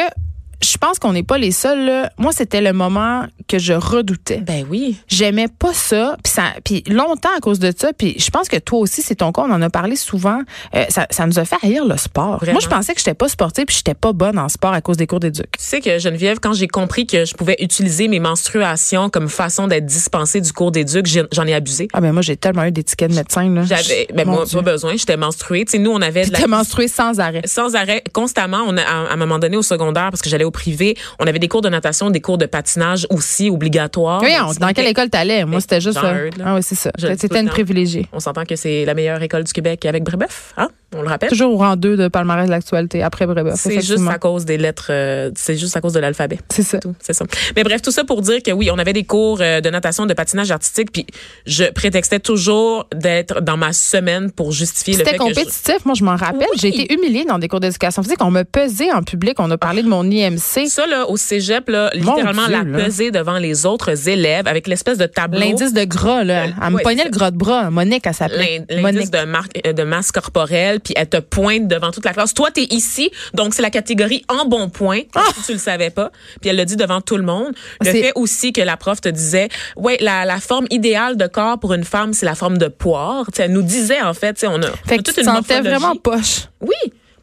je 0.61 0.77
pense 0.77 0.99
qu'on 0.99 1.13
n'est 1.13 1.23
pas 1.23 1.37
les 1.37 1.51
seuls. 1.51 1.85
là. 1.85 2.11
Moi, 2.17 2.31
c'était 2.33 2.61
le 2.61 2.73
moment 2.73 3.25
que 3.47 3.59
je 3.59 3.73
redoutais. 3.73 4.37
Ben 4.37 4.65
oui. 4.69 4.97
J'aimais 5.07 5.47
pas 5.47 5.73
ça, 5.73 6.17
puis 6.23 6.33
ça, 6.33 6.53
puis 6.63 6.83
longtemps 6.87 7.29
à 7.37 7.39
cause 7.39 7.59
de 7.59 7.71
ça. 7.77 7.93
Puis 7.93 8.15
je 8.17 8.29
pense 8.29 8.47
que 8.49 8.57
toi 8.57 8.79
aussi, 8.79 9.01
c'est 9.01 9.15
ton 9.15 9.31
cas. 9.31 9.43
On 9.47 9.51
en 9.51 9.61
a 9.61 9.69
parlé 9.69 9.95
souvent. 9.95 10.41
Euh, 10.75 10.85
ça, 10.89 11.07
ça 11.11 11.25
nous 11.27 11.37
a 11.39 11.45
fait 11.45 11.57
haïr 11.63 11.85
le 11.85 11.97
sport. 11.97 12.37
Vraiment. 12.37 12.53
Moi, 12.53 12.61
je 12.61 12.67
pensais 12.67 12.93
que 12.93 12.99
j'étais 12.99 13.13
pas 13.13 13.29
sportive, 13.29 13.65
puis 13.65 13.75
j'étais 13.75 13.93
pas 13.93 14.13
bonne 14.13 14.39
en 14.39 14.49
sport 14.49 14.73
à 14.73 14.81
cause 14.81 14.97
des 14.97 15.07
cours 15.07 15.19
d'éduc. 15.19 15.45
Tu 15.57 15.63
sais 15.63 15.81
que 15.81 15.99
Geneviève, 15.99 16.39
quand 16.39 16.53
j'ai 16.53 16.67
compris 16.67 17.05
que 17.05 17.25
je 17.25 17.33
pouvais 17.35 17.55
utiliser 17.59 18.07
mes 18.07 18.19
menstruations 18.19 19.09
comme 19.09 19.29
façon 19.29 19.67
d'être 19.67 19.85
dispensée 19.85 20.41
du 20.41 20.51
cours 20.53 20.71
d'éduc, 20.71 21.07
j'en 21.31 21.45
ai 21.45 21.53
abusé. 21.53 21.87
Ah 21.93 22.01
ben 22.01 22.11
moi, 22.11 22.21
j'ai 22.21 22.37
tellement 22.37 22.63
eu 22.63 22.71
des 22.71 22.83
tickets 22.83 23.11
de 23.11 23.15
médecin 23.15 23.49
là. 23.53 23.63
J'avais, 23.63 24.07
ben 24.13 24.27
moi, 24.27 24.45
Dieu. 24.45 24.61
pas 24.61 24.71
besoin, 24.71 24.95
j'étais 24.95 25.17
menstruée. 25.17 25.65
Tu 25.65 25.73
sais, 25.73 25.77
nous, 25.77 25.91
on 25.91 26.01
avait 26.01 26.25
de 26.25 26.33
la 26.33 26.47
menstruée 26.47 26.87
sans 26.87 27.19
arrêt. 27.19 27.41
sans 27.45 27.75
arrêt, 27.75 28.03
constamment. 28.13 28.63
On 28.67 28.75
a, 28.77 28.81
à, 28.81 29.07
à 29.09 29.13
un 29.13 29.15
moment 29.17 29.39
donné 29.39 29.57
au 29.57 29.61
secondaire, 29.61 30.09
parce 30.09 30.21
que 30.21 30.29
j'allais 30.29 30.45
au 30.47 30.51
privé, 30.51 30.97
on 31.19 31.27
avait 31.27 31.39
des 31.39 31.47
cours 31.47 31.61
de 31.61 31.69
natation, 31.69 32.09
des 32.09 32.21
cours 32.21 32.37
de 32.37 32.45
patinage 32.47 33.05
aussi 33.09 33.49
obligatoires. 33.49 34.21
Oui, 34.23 34.31
on- 34.41 34.47
dans 34.53 34.67
quelle 34.67 34.77
c'était- 34.77 34.89
école 34.91 35.09
t'allais? 35.09 35.45
Moi, 35.45 35.61
c'était 35.61 35.81
juste. 35.81 35.99
euh, 36.03 36.29
ah 36.43 36.55
oui, 36.55 36.61
c'est 36.63 36.75
ça. 36.75 36.91
C'était 37.17 37.39
une 37.39 37.49
privilégiée. 37.49 38.07
On 38.13 38.19
s'entend 38.19 38.45
que 38.45 38.55
c'est 38.55 38.85
la 38.85 38.93
meilleure 38.93 39.21
école 39.21 39.43
du 39.43 39.53
Québec 39.53 39.85
avec 39.85 40.03
Brébeuf, 40.03 40.53
hein? 40.57 40.69
On 40.95 41.01
le 41.01 41.09
rappelle? 41.09 41.27
Toujours 41.27 41.53
au 41.53 41.57
rang 41.57 41.75
2 41.75 41.97
de 41.97 42.07
palmarès 42.07 42.45
de 42.45 42.51
l'actualité 42.51 43.03
après 43.03 43.27
Brébeuf. 43.27 43.55
C'est 43.57 43.81
juste 43.81 44.07
à 44.09 44.17
cause 44.19 44.45
des 44.45 44.57
lettres, 44.57 44.87
euh, 44.89 45.31
c'est 45.35 45.57
juste 45.57 45.75
à 45.75 45.81
cause 45.81 45.91
de 45.91 45.99
l'alphabet. 45.99 46.39
C'est 46.49 46.63
ça. 46.63 46.79
c'est 47.01 47.11
ça. 47.11 47.25
Mais 47.57 47.63
bref, 47.65 47.81
tout 47.81 47.91
ça 47.91 48.05
pour 48.05 48.21
dire 48.21 48.41
que 48.41 48.51
oui, 48.51 48.69
on 48.71 48.77
avait 48.77 48.93
des 48.93 49.03
cours 49.03 49.39
euh, 49.41 49.59
de 49.59 49.69
natation, 49.69 50.05
de 50.05 50.13
patinage 50.13 50.49
artistique, 50.49 50.93
puis 50.93 51.05
je 51.45 51.65
prétextais 51.65 52.21
toujours 52.21 52.87
d'être 52.95 53.41
dans 53.41 53.57
ma 53.57 53.73
semaine 53.73 54.31
pour 54.31 54.53
justifier 54.53 54.93
le 54.93 54.99
C'était 54.99 55.11
fait 55.11 55.17
que 55.17 55.23
je- 55.25 55.29
compétitif, 55.35 55.85
moi 55.85 55.93
je 55.93 56.05
m'en 56.05 56.15
rappelle. 56.15 56.47
Oui. 56.53 56.57
J'ai 56.57 56.69
été 56.69 56.93
humiliée 56.93 57.25
dans 57.25 57.37
des 57.37 57.49
cours 57.49 57.59
d'éducation 57.59 58.01
physique. 58.01 58.23
On 58.23 58.31
me 58.31 58.43
pesait 58.43 58.91
en 58.93 59.03
public. 59.03 59.35
On 59.39 59.51
a 59.51 59.57
parlé 59.57 59.83
de 59.83 59.89
mon 59.89 60.09
IMC. 60.37 60.67
ça 60.69 60.85
là 60.87 61.07
au 61.09 61.17
cégep 61.17 61.69
là, 61.69 61.89
littéralement 61.93 62.45
Dieu, 62.47 62.51
la 62.51 62.63
là. 62.63 63.11
devant 63.11 63.37
les 63.37 63.65
autres 63.65 64.07
élèves 64.09 64.47
avec 64.47 64.67
l'espèce 64.67 64.97
de 64.97 65.05
tableau. 65.05 65.39
L'indice 65.39 65.73
de 65.73 65.83
gras, 65.83 66.23
là. 66.23 66.43
Euh, 66.43 66.47
Elle 66.63 66.69
me 66.71 66.75
ouais, 66.77 66.83
pognait 66.83 67.03
le 67.05 67.09
gras 67.11 67.31
de 67.31 67.37
bras. 67.37 67.69
Monique, 67.69 68.05
elle 68.05 68.13
s'appelait. 68.13 68.65
l'in- 68.69 68.81
l'indice 68.81 69.11
de, 69.11 69.25
marque, 69.25 69.59
euh, 69.65 69.73
de 69.73 69.83
masse 69.83 70.11
corporelle, 70.11 70.79
puis 70.79 70.93
elle 70.97 71.07
te 71.09 71.17
pointe 71.17 71.67
devant 71.67 71.91
toute 71.91 72.05
la 72.05 72.13
classe. 72.13 72.33
Toi, 72.33 72.49
t'es 72.51 72.67
ici, 72.71 73.09
donc 73.33 73.53
c'est 73.53 73.61
la 73.61 73.69
catégorie 73.69 74.23
en 74.29 74.45
bon 74.45 74.69
point, 74.69 75.01
si 75.35 75.43
tu 75.45 75.51
le 75.53 75.57
savais 75.59 75.89
pas. 75.89 76.11
Puis 76.41 76.49
elle 76.49 76.57
le 76.57 76.65
dit 76.65 76.75
devant 76.75 77.01
tout 77.01 77.17
le 77.17 77.23
monde. 77.23 77.53
Le 77.81 77.89
Ah! 77.89 77.91
Fait 77.91 78.11
aussi 78.15 78.53
que 78.53 78.61
la 78.61 78.77
prof 78.77 79.01
te 79.01 79.09
disait, 79.09 79.49
ouais, 79.75 79.97
la, 80.01 80.25
la 80.25 80.39
forme 80.39 80.67
idéale 80.69 81.17
de 81.17 81.27
corps 81.27 81.59
pour 81.59 81.73
une 81.73 81.83
femme, 81.83 82.13
c'est 82.13 82.25
la 82.25 82.35
forme 82.35 82.57
de 82.57 82.67
poire. 82.67 83.25
Elle 83.37 83.51
nous 83.53 83.61
disait, 83.63 84.01
en 84.01 84.13
fait, 84.13 84.43
on 84.47 84.61
a, 84.61 84.67
on 84.67 84.87
Fait 84.87 84.95
a 84.95 84.97
que 84.97 85.03
toute 85.03 85.05
tu 85.07 85.13
te 85.15 85.19
une 85.21 85.25
sentais 85.25 85.55
morphologie. 85.61 85.69
vraiment 85.81 85.95
poche. 85.95 86.47
Oui, 86.61 86.75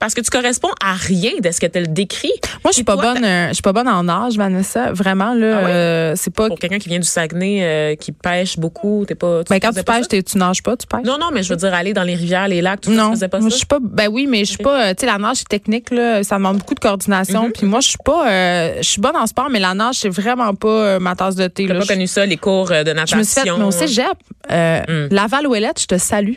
parce 0.04 0.12
que 0.12 0.20
tu 0.20 0.28
corresponds 0.28 0.68
à 0.84 0.92
rien 0.92 1.30
de 1.42 1.50
ce 1.50 1.58
que 1.60 1.66
tu 1.66 1.80
le 1.80 1.86
décrit. 1.86 2.30
Moi, 2.62 2.72
je 2.72 2.74
suis 2.74 2.84
pas 2.84 2.92
toi, 2.92 3.14
bonne. 3.14 3.24
euh, 3.24 3.48
Je 3.48 3.54
suis 3.54 3.62
pas 3.62 3.72
bonne 3.72 3.88
en 3.88 4.06
âge, 4.06 4.36
Vanessa. 4.36 4.92
Vraiment, 4.92 5.32
là. 5.32 5.58
Ah 5.60 5.64
ouais? 5.64 5.70
euh, 5.70 6.12
c'est 6.14 6.32
pas. 6.34 6.48
Pour 6.48 6.58
quelqu'un 6.58 6.78
qui 6.78 6.90
vient 6.90 6.98
du 6.98 7.06
Saguenay, 7.06 7.60
euh, 7.62 7.94
qui 7.96 8.12
pêche 8.12 8.58
beaucoup, 8.58 9.04
t'es 9.08 9.14
pas. 9.14 9.40
Ben, 9.48 9.58
quand 9.60 9.72
tu 9.72 9.82
pêches, 9.82 10.04
ça? 10.10 10.22
tu 10.22 10.36
nages 10.38 10.62
pas, 10.62 10.76
tu 10.76 10.86
pêches. 10.86 11.06
Non, 11.06 11.16
non, 11.18 11.30
mais 11.32 11.42
je 11.42 11.48
veux 11.48 11.56
dire, 11.56 11.72
aller 11.72 11.94
dans 11.94 12.02
les 12.02 12.14
rivières, 12.16 12.48
les 12.48 12.60
lacs, 12.60 12.82
tout 12.82 12.90
ça, 12.94 12.96
Non, 13.02 13.08
tu 13.10 13.14
faisais 13.14 13.28
pas 13.28 13.40
moi, 13.40 13.48
ça? 13.48 13.54
je 13.54 13.58
suis 13.58 13.66
pas. 13.66 13.78
Ben 13.80 14.08
oui, 14.12 14.26
mais 14.28 14.40
je 14.40 14.50
suis 14.50 14.58
pas. 14.62 14.94
Tu 14.94 15.00
sais, 15.00 15.06
la 15.06 15.16
nage 15.16 15.38
c'est 15.38 15.48
technique 15.48 15.90
là, 15.90 16.22
ça 16.22 16.36
demande 16.36 16.58
beaucoup 16.58 16.74
de 16.74 16.80
coordination. 16.80 17.50
Puis 17.50 17.66
moi, 17.66 17.80
je 17.80 17.88
suis 17.88 17.98
pas. 18.04 18.76
je 18.76 18.86
suis 18.86 19.00
bonne 19.00 19.16
en 19.16 19.26
sport, 19.26 19.48
mais 19.50 19.58
la 19.60 19.72
nage 19.72 19.94
c'est 19.96 20.10
vraiment 20.10 20.54
pas 20.54 20.98
ma 20.98 21.16
tasse 21.16 21.34
de 21.34 21.46
thé. 21.46 21.66
T'as 21.66 21.74
pas 21.74 21.80
Je- 21.80 21.88
connu 21.88 22.06
ça, 22.06 22.26
les 22.26 22.36
cours 22.36 22.68
de 22.68 22.74
Je 22.74 22.90
natation. 22.92 23.16
me 23.18 23.22
suis 23.22 23.40
fait, 23.40 23.44
mais 23.56 23.64
au 23.64 23.70
cégep, 23.70 24.04
Mm. 24.50 25.08
Laval 25.10 25.46
Ouellette, 25.46 25.80
je 25.80 25.86
te 25.86 25.96
salue. 25.96 26.34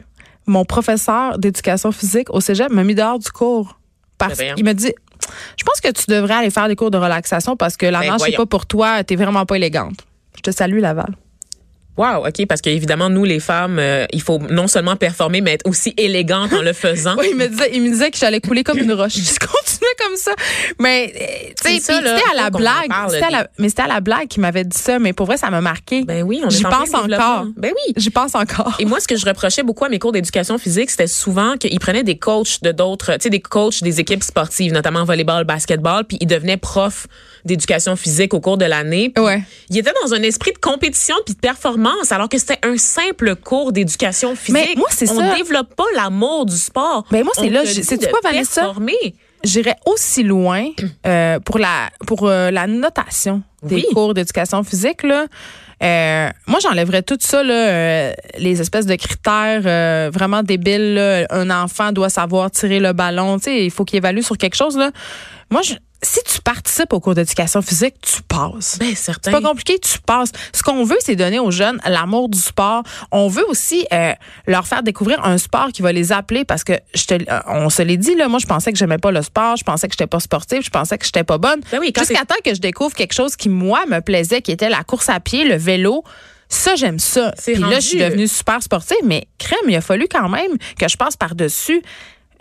Mon 0.47 0.65
professeur 0.65 1.37
d'éducation 1.37 1.91
physique 1.91 2.29
au 2.29 2.39
cégep 2.39 2.69
m'a 2.71 2.83
mis 2.83 2.95
dehors 2.95 3.19
du 3.19 3.29
cours. 3.31 3.79
Parce 4.17 4.37
Ben 4.37 4.55
qu'il 4.55 4.63
m'a 4.65 4.73
dit, 4.73 4.93
je 5.57 5.63
pense 5.63 5.79
que 5.81 5.91
tu 5.91 6.05
devrais 6.09 6.35
aller 6.35 6.49
faire 6.49 6.67
des 6.67 6.75
cours 6.75 6.89
de 6.89 6.97
relaxation 6.97 7.55
parce 7.55 7.77
que 7.77 7.85
la 7.85 7.99
Ben 7.99 8.17
voyons. 8.17 8.37
pas 8.37 8.45
pour 8.45 8.65
toi, 8.65 9.03
t'es 9.03 9.15
vraiment 9.15 9.45
pas 9.45 9.57
élégante. 9.57 10.05
Je 10.35 10.41
te 10.41 10.51
salue, 10.51 10.79
Laval. 10.79 11.15
Wow, 11.97 12.27
OK, 12.27 12.45
parce 12.47 12.61
qu'évidemment, 12.61 13.09
nous, 13.09 13.23
les 13.25 13.39
femmes, 13.39 13.79
euh, 13.79 14.05
il 14.13 14.21
faut 14.21 14.37
non 14.39 14.67
seulement 14.67 14.95
performer, 14.95 15.41
mais 15.41 15.53
être 15.53 15.67
aussi 15.67 15.93
élégante 15.97 16.53
en 16.53 16.61
le 16.61 16.73
faisant. 16.73 17.15
Oui, 17.17 17.29
il 17.31 17.37
me 17.37 17.47
disait, 17.47 17.69
il 17.73 17.81
me 17.81 17.89
disait 17.89 18.11
que 18.11 18.17
j'allais 18.17 18.39
couler 18.39 18.63
comme 18.63 18.77
une 18.77 18.93
roche. 18.93 19.13
Je 19.15 19.39
continuais 19.39 19.95
comme 19.97 20.15
ça. 20.15 20.31
Mais, 20.79 21.11
euh, 21.15 21.53
tu 21.63 21.73
sais, 21.73 21.79
c'était 21.79 22.21
à 22.31 22.35
la 22.35 22.49
blague. 22.51 22.87
parle, 22.89 23.15
à 23.15 23.29
la- 23.31 23.47
mais 23.57 23.69
c'était 23.69 23.81
à 23.83 23.87
la 23.87 24.01
blague 24.01 24.27
qu'il 24.27 24.41
m'avait 24.41 24.63
dit 24.63 24.77
ça. 24.77 24.99
Mais 24.99 25.13
pour 25.13 25.25
vrai, 25.25 25.37
ça 25.37 25.49
m'a 25.49 25.61
marqué. 25.61 26.03
Ben 26.03 26.21
oui, 26.23 26.41
on 26.45 26.49
J'y 26.49 26.63
pense 26.63 26.93
encore. 26.93 27.45
Ben 27.57 27.71
oui. 27.75 27.93
J'y 27.97 28.09
pense 28.11 28.35
encore. 28.35 28.75
Et 28.79 28.85
moi, 28.85 28.99
ce 28.99 29.07
que 29.07 29.15
je 29.15 29.25
reprochais 29.25 29.63
beaucoup 29.63 29.85
à 29.85 29.89
mes 29.89 29.97
cours 29.99 30.11
d'éducation 30.11 30.57
physique, 30.57 30.91
c'était 30.91 31.07
souvent 31.07 31.57
qu'ils 31.57 31.79
prenaient 31.79 32.03
des 32.03 32.17
coachs 32.17 32.61
de 32.61 32.71
d'autres, 32.71 33.13
tu 33.13 33.23
sais, 33.23 33.29
des 33.29 33.41
coachs 33.41 33.81
des 33.81 33.99
équipes 33.99 34.23
sportives, 34.23 34.71
notamment 34.71 35.03
volleyball, 35.03 35.43
basketball, 35.45 36.03
puis 36.03 36.17
ils 36.21 36.27
devenaient 36.27 36.57
profs 36.57 37.07
d'éducation 37.47 37.95
physique 37.95 38.33
au 38.35 38.39
cours 38.39 38.57
de 38.57 38.65
l'année. 38.65 39.11
Ouais. 39.17 39.41
Ils 39.71 39.79
étaient 39.79 39.93
dans 40.03 40.13
un 40.13 40.21
esprit 40.21 40.51
de 40.53 40.59
compétition 40.59 41.15
puis 41.25 41.33
de 41.33 41.39
performance, 41.39 42.11
alors 42.11 42.29
que 42.29 42.37
c'était 42.37 42.59
un 42.63 42.77
simple 42.77 43.35
cours 43.35 43.71
d'éducation 43.71 44.35
physique. 44.35 44.53
Mais 44.69 44.75
moi, 44.77 44.87
c'est 44.91 45.09
On 45.09 45.15
ça. 45.19 45.35
développe 45.35 45.73
pas 45.75 45.85
l'amour 45.95 46.45
du 46.45 46.55
sport. 46.55 47.05
Ben 47.09 47.23
moi, 47.23 47.33
c'est 47.35 47.49
là, 47.49 47.63
de 47.63 48.05
quoi, 48.09 48.19
Vanessa? 48.23 48.61
performer. 48.61 49.15
j'irais 49.43 49.75
aussi 49.87 50.21
loin 50.23 50.69
euh, 51.05 51.39
pour 51.39 51.57
la 51.57 51.89
pour 52.05 52.27
euh, 52.27 52.51
la 52.51 52.67
notation 52.67 53.41
des 53.63 53.75
Oui. 53.75 53.85
cours 53.93 54.13
d'éducation 54.13 54.63
physique 54.63 55.01
là. 55.03 55.25
Euh, 55.83 56.29
moi, 56.47 56.59
j'enlèverais 56.59 57.03
tout 57.03 57.19
ça, 57.19 57.43
là, 57.43 57.53
euh, 57.53 58.13
les 58.39 58.61
espèces 58.61 58.87
de 58.87 58.95
critères 58.95 59.61
euh, 59.67 60.09
vraiment 60.11 60.41
débiles. 60.41 60.95
là. 60.95 61.27
Un 61.29 61.51
enfant 61.51 61.91
doit 61.91 62.09
savoir 62.09 62.49
tirer 62.49 62.79
le 62.79 62.93
ballon. 62.93 63.37
Tu 63.37 63.43
sais, 63.43 63.65
il 63.65 63.69
faut 63.69 63.85
qu'il 63.85 63.97
évalue 63.97 64.21
sur 64.21 64.39
quelque 64.39 64.55
chose. 64.55 64.75
Là. 64.75 64.89
Moi, 65.51 65.61
je, 65.61 65.75
si 66.03 66.19
tu 66.23 66.41
participes 66.41 66.93
au 66.93 66.99
cours 66.99 67.15
d'éducation 67.15 67.61
physique, 67.61 67.95
tu 68.01 68.21
passes. 68.23 68.77
Ben, 68.79 68.95
certain. 68.95 69.31
C'est 69.31 69.41
pas 69.41 69.47
compliqué, 69.47 69.79
tu 69.79 69.97
passes. 69.99 70.31
Ce 70.53 70.61
qu'on 70.63 70.83
veut, 70.83 70.97
c'est 70.99 71.15
donner 71.15 71.39
aux 71.39 71.49
jeunes 71.51 71.79
l'amour 71.87 72.29
du 72.29 72.37
sport. 72.39 72.83
On 73.11 73.27
veut 73.27 73.45
aussi 73.49 73.85
euh, 73.91 74.13
leur 74.45 74.67
faire 74.67 74.83
découvrir 74.83 75.23
un 75.25 75.37
sport 75.37 75.69
qui 75.73 75.81
va 75.81 75.91
les 75.91 76.11
appeler 76.11 76.45
parce 76.45 76.63
que 76.63 76.73
je 76.93 77.05
te, 77.05 77.13
euh, 77.15 77.39
on 77.47 77.69
se 77.69 77.81
l'est 77.81 77.97
dit 77.97 78.15
là. 78.15 78.27
Moi, 78.27 78.39
je 78.39 78.45
pensais 78.45 78.71
que 78.71 78.77
j'aimais 78.77 78.99
pas 78.99 79.11
le 79.11 79.21
sport, 79.23 79.55
je 79.57 79.63
pensais 79.63 79.87
que 79.87 79.93
j'étais 79.93 80.07
pas 80.07 80.19
sportive, 80.19 80.61
je 80.63 80.69
pensais 80.69 80.97
que 80.97 81.05
j'étais 81.05 81.23
pas 81.23 81.37
bonne. 81.39 81.61
Ben 81.71 81.79
oui, 81.79 81.91
Jusqu'à 81.97 82.25
temps 82.25 82.35
que 82.45 82.53
je 82.53 82.61
découvre 82.61 82.93
quelque 82.93 83.13
chose 83.13 83.35
qui 83.35 83.49
moi 83.49 83.85
me 83.87 83.99
plaisait, 84.01 84.41
qui 84.41 84.51
était 84.51 84.69
la 84.69 84.83
course 84.83 85.09
à 85.09 85.19
pied, 85.19 85.45
le 85.45 85.55
vélo. 85.55 86.03
Ça, 86.49 86.75
j'aime 86.75 86.99
ça. 86.99 87.33
C'est 87.37 87.53
Puis 87.53 87.61
là, 87.61 87.79
je 87.81 87.85
suis 87.87 87.97
rendu- 88.01 88.11
devenue 88.11 88.27
super 88.29 88.63
sportive, 88.63 88.97
mais 89.03 89.27
crème, 89.37 89.59
il 89.67 89.75
a 89.75 89.81
fallu 89.81 90.07
quand 90.09 90.29
même 90.29 90.51
que 90.79 90.87
je 90.87 90.95
passe 90.95 91.17
par-dessus 91.17 91.81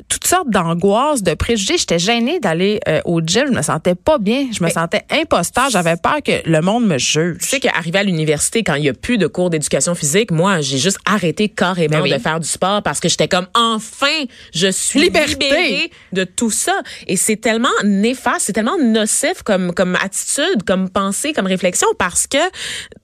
toutes 0.08 0.26
sortes 0.26 0.50
d'angoisses, 0.50 1.22
de 1.22 1.34
préjugés. 1.34 1.78
J'étais 1.78 1.98
gênée 1.98 2.38
d'aller 2.40 2.80
euh, 2.88 3.00
au 3.04 3.20
gym. 3.20 3.46
Je 3.48 3.52
me 3.52 3.62
sentais 3.62 3.94
pas 3.94 4.18
bien. 4.18 4.46
Je 4.56 4.62
me 4.62 4.68
sentais 4.70 5.02
imposteur. 5.10 5.70
J'avais 5.70 5.96
peur 5.96 6.18
que 6.24 6.48
le 6.48 6.60
monde 6.60 6.86
me 6.86 6.98
juge. 6.98 7.38
Tu 7.40 7.46
sais 7.46 7.60
qu'arrivé 7.60 7.98
à 7.98 8.02
l'université, 8.02 8.62
quand 8.62 8.74
il 8.74 8.84
y 8.84 8.88
a 8.88 8.92
plus 8.94 9.18
de 9.18 9.26
cours 9.26 9.50
d'éducation 9.50 9.94
physique, 9.94 10.30
moi, 10.30 10.60
j'ai 10.60 10.78
juste 10.78 10.98
arrêté 11.04 11.48
carrément 11.48 11.96
Ben 11.98 12.02
oui. 12.02 12.12
de 12.12 12.18
faire 12.18 12.40
du 12.40 12.48
sport 12.48 12.82
parce 12.82 13.00
que 13.00 13.08
j'étais 13.08 13.28
comme, 13.28 13.46
enfin, 13.54 14.24
je 14.54 14.70
suis 14.70 15.00
Liberté. 15.00 15.44
libérée 15.44 15.90
de 16.12 16.24
tout 16.24 16.50
ça. 16.50 16.78
Et 17.06 17.16
c'est 17.16 17.36
tellement 17.36 17.68
néfaste, 17.84 18.40
c'est 18.46 18.52
tellement 18.52 18.78
nocif 18.78 19.42
comme, 19.44 19.72
comme 19.72 19.96
attitude, 19.96 20.62
comme 20.66 20.88
pensée, 20.88 21.32
comme 21.32 21.46
réflexion 21.46 21.88
parce 21.98 22.26
que 22.26 22.38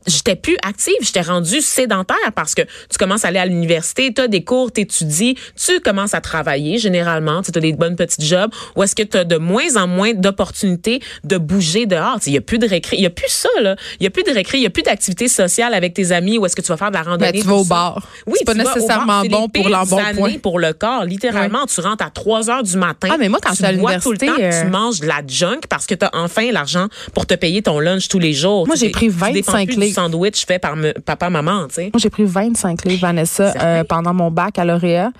j'étais 0.06 0.36
plus 0.36 0.56
active, 0.62 0.94
j'étais 1.00 1.20
rendue 1.22 1.60
sédentaire 1.60 2.16
parce 2.34 2.54
que 2.54 2.62
tu 2.62 2.98
commences 2.98 3.24
à 3.24 3.28
aller 3.28 3.38
à 3.38 3.46
l'université, 3.46 4.12
tu 4.12 4.20
as 4.20 4.28
des 4.28 4.44
cours, 4.44 4.72
t'étudies, 4.72 5.36
tu 5.56 5.80
commences 5.80 6.14
à 6.14 6.20
travailler 6.20 6.78
généralement, 6.82 7.42
tu 7.42 7.50
as 7.56 7.60
des 7.60 7.72
bonnes 7.72 7.96
petites 7.96 8.22
jobs 8.24 8.50
ou 8.76 8.82
est-ce 8.82 8.94
que 8.94 9.02
tu 9.02 9.16
as 9.16 9.24
de 9.24 9.36
moins 9.38 9.76
en 9.76 9.86
moins 9.86 10.12
d'opportunités 10.14 11.00
de 11.24 11.38
bouger 11.38 11.86
dehors? 11.86 12.18
Il 12.26 12.32
y 12.32 12.36
a 12.38 12.40
plus 12.40 12.58
de 12.58 12.66
récré, 12.68 12.96
il 12.96 13.02
y 13.02 13.06
a 13.06 13.10
plus 13.10 13.28
ça 13.28 13.48
là, 13.60 13.76
il 14.00 14.04
y 14.04 14.06
a 14.06 14.10
plus 14.10 14.22
de 14.24 14.30
récré, 14.32 14.58
il 14.58 14.62
y 14.62 14.66
a 14.66 14.70
plus 14.70 14.82
d'activités 14.82 15.28
sociales 15.28 15.74
avec 15.74 15.94
tes 15.94 16.12
amis 16.12 16.38
ou 16.38 16.46
est-ce 16.46 16.56
que 16.56 16.62
tu 16.62 16.68
vas 16.68 16.76
faire 16.76 16.90
de 16.90 16.96
la 16.96 17.02
randonnée 17.02 17.32
Ben, 17.32 17.40
tu 17.40 17.46
vas 17.46 17.54
au 17.54 17.64
bar. 17.64 18.06
Oui, 18.26 18.34
C'est 18.38 18.44
pas 18.44 18.54
nécessairement 18.54 19.22
bon 19.22 19.48
pour 19.48 19.68
l'embonpoint. 19.68 20.38
pour 20.42 20.58
le 20.58 20.72
corps, 20.72 21.04
littéralement, 21.04 21.66
tu 21.66 21.80
rentres 21.80 22.04
à 22.04 22.10
3 22.10 22.50
heures 22.50 22.62
du 22.62 22.76
matin. 22.76 23.08
Ah, 23.12 23.16
mais 23.18 23.28
moi, 23.28 23.38
quand 23.42 23.54
tu 23.54 23.64
à 23.64 23.72
bois 23.72 23.98
tout 23.98 24.12
le 24.12 24.18
temps, 24.18 24.26
euh, 24.38 24.62
tu 24.64 24.68
manges 24.68 25.00
de 25.00 25.06
la 25.06 25.22
junk 25.26 25.60
parce 25.68 25.86
que 25.86 25.94
tu 25.94 26.04
as 26.04 26.10
enfin 26.14 26.50
l'argent 26.52 26.88
pour 27.14 27.26
te 27.26 27.34
payer 27.34 27.62
ton 27.62 27.78
lunch 27.78 28.08
tous 28.08 28.18
les 28.18 28.32
jours. 28.32 28.66
Moi, 28.66 28.76
j'ai 28.76 28.90
pris 28.90 29.08
tu 29.08 29.32
dépends 29.32 29.52
25 29.52 29.66
plus 29.66 29.74
du 29.76 29.80
livres. 29.82 29.94
sandwich 29.94 30.44
fait 30.46 30.58
par 30.58 30.76
me- 30.76 30.92
papa 30.92 31.30
maman, 31.30 31.68
tu 31.68 31.74
sais. 31.76 31.82
Moi, 31.92 31.98
j'ai 32.00 32.10
pris 32.10 32.24
25 32.24 32.84
livres, 32.84 33.02
Vanessa, 33.02 33.52
euh, 33.62 33.84
pendant 33.84 34.12
mon 34.14 34.30
bac 34.30 34.58
à. 34.58 34.64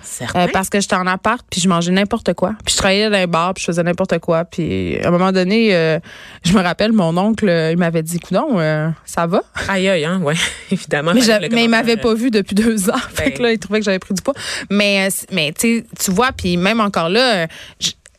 Certain. 0.01 0.39
Euh, 0.39 0.47
parce 0.51 0.69
que 0.69 0.79
j'étais 0.81 0.95
en 0.95 1.05
appart, 1.07 1.45
puis 1.53 1.61
je 1.61 1.69
mangeais 1.69 1.91
n'importe 1.91 2.33
quoi. 2.33 2.55
Puis 2.65 2.73
je 2.73 2.79
travaillais 2.79 3.11
dans 3.11 3.17
les 3.19 3.27
bars, 3.27 3.53
puis 3.53 3.61
je 3.61 3.67
faisais 3.67 3.83
n'importe 3.83 4.17
quoi. 4.17 4.43
Puis 4.43 4.97
à 4.97 5.09
un 5.09 5.11
moment 5.11 5.31
donné, 5.31 5.75
euh, 5.75 5.99
je 6.43 6.51
me 6.51 6.63
rappelle, 6.63 6.93
mon 6.93 7.15
oncle, 7.15 7.47
euh, 7.47 7.69
il 7.69 7.77
m'avait 7.77 8.01
dit, 8.01 8.19
coudon, 8.19 8.59
euh, 8.59 8.89
ça 9.05 9.27
va? 9.27 9.43
Aïe 9.69 9.87
aïe 9.87 10.03
hein, 10.03 10.19
ouais, 10.23 10.33
évidemment. 10.71 11.13
Mais, 11.13 11.21
mais 11.51 11.65
il 11.65 11.69
m'avait 11.69 11.97
pas 11.97 12.15
vu 12.15 12.31
depuis 12.31 12.55
deux 12.55 12.89
ans. 12.89 12.97
fait 13.13 13.25
Ben. 13.25 13.33
que 13.33 13.43
là, 13.43 13.51
il 13.51 13.59
trouvait 13.59 13.77
que 13.77 13.85
j'avais 13.85 13.99
pris 13.99 14.15
du 14.15 14.23
poids. 14.23 14.33
Mais, 14.71 15.09
mais 15.31 15.53
tu 15.53 15.83
vois, 16.07 16.31
puis 16.31 16.57
même 16.57 16.79
encore 16.79 17.09
là, 17.09 17.45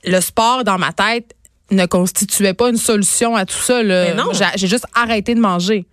le 0.04 0.20
sport 0.20 0.62
dans 0.62 0.78
ma 0.78 0.92
tête 0.92 1.34
ne 1.72 1.86
constituait 1.86 2.54
pas 2.54 2.68
une 2.68 2.76
solution 2.76 3.34
à 3.34 3.46
tout 3.46 3.58
ça. 3.58 3.82
là. 3.82 4.04
Mais 4.04 4.14
non. 4.14 4.30
J'ai 4.54 4.68
juste 4.68 4.86
arrêté 4.94 5.34
de 5.34 5.40
manger. 5.40 5.86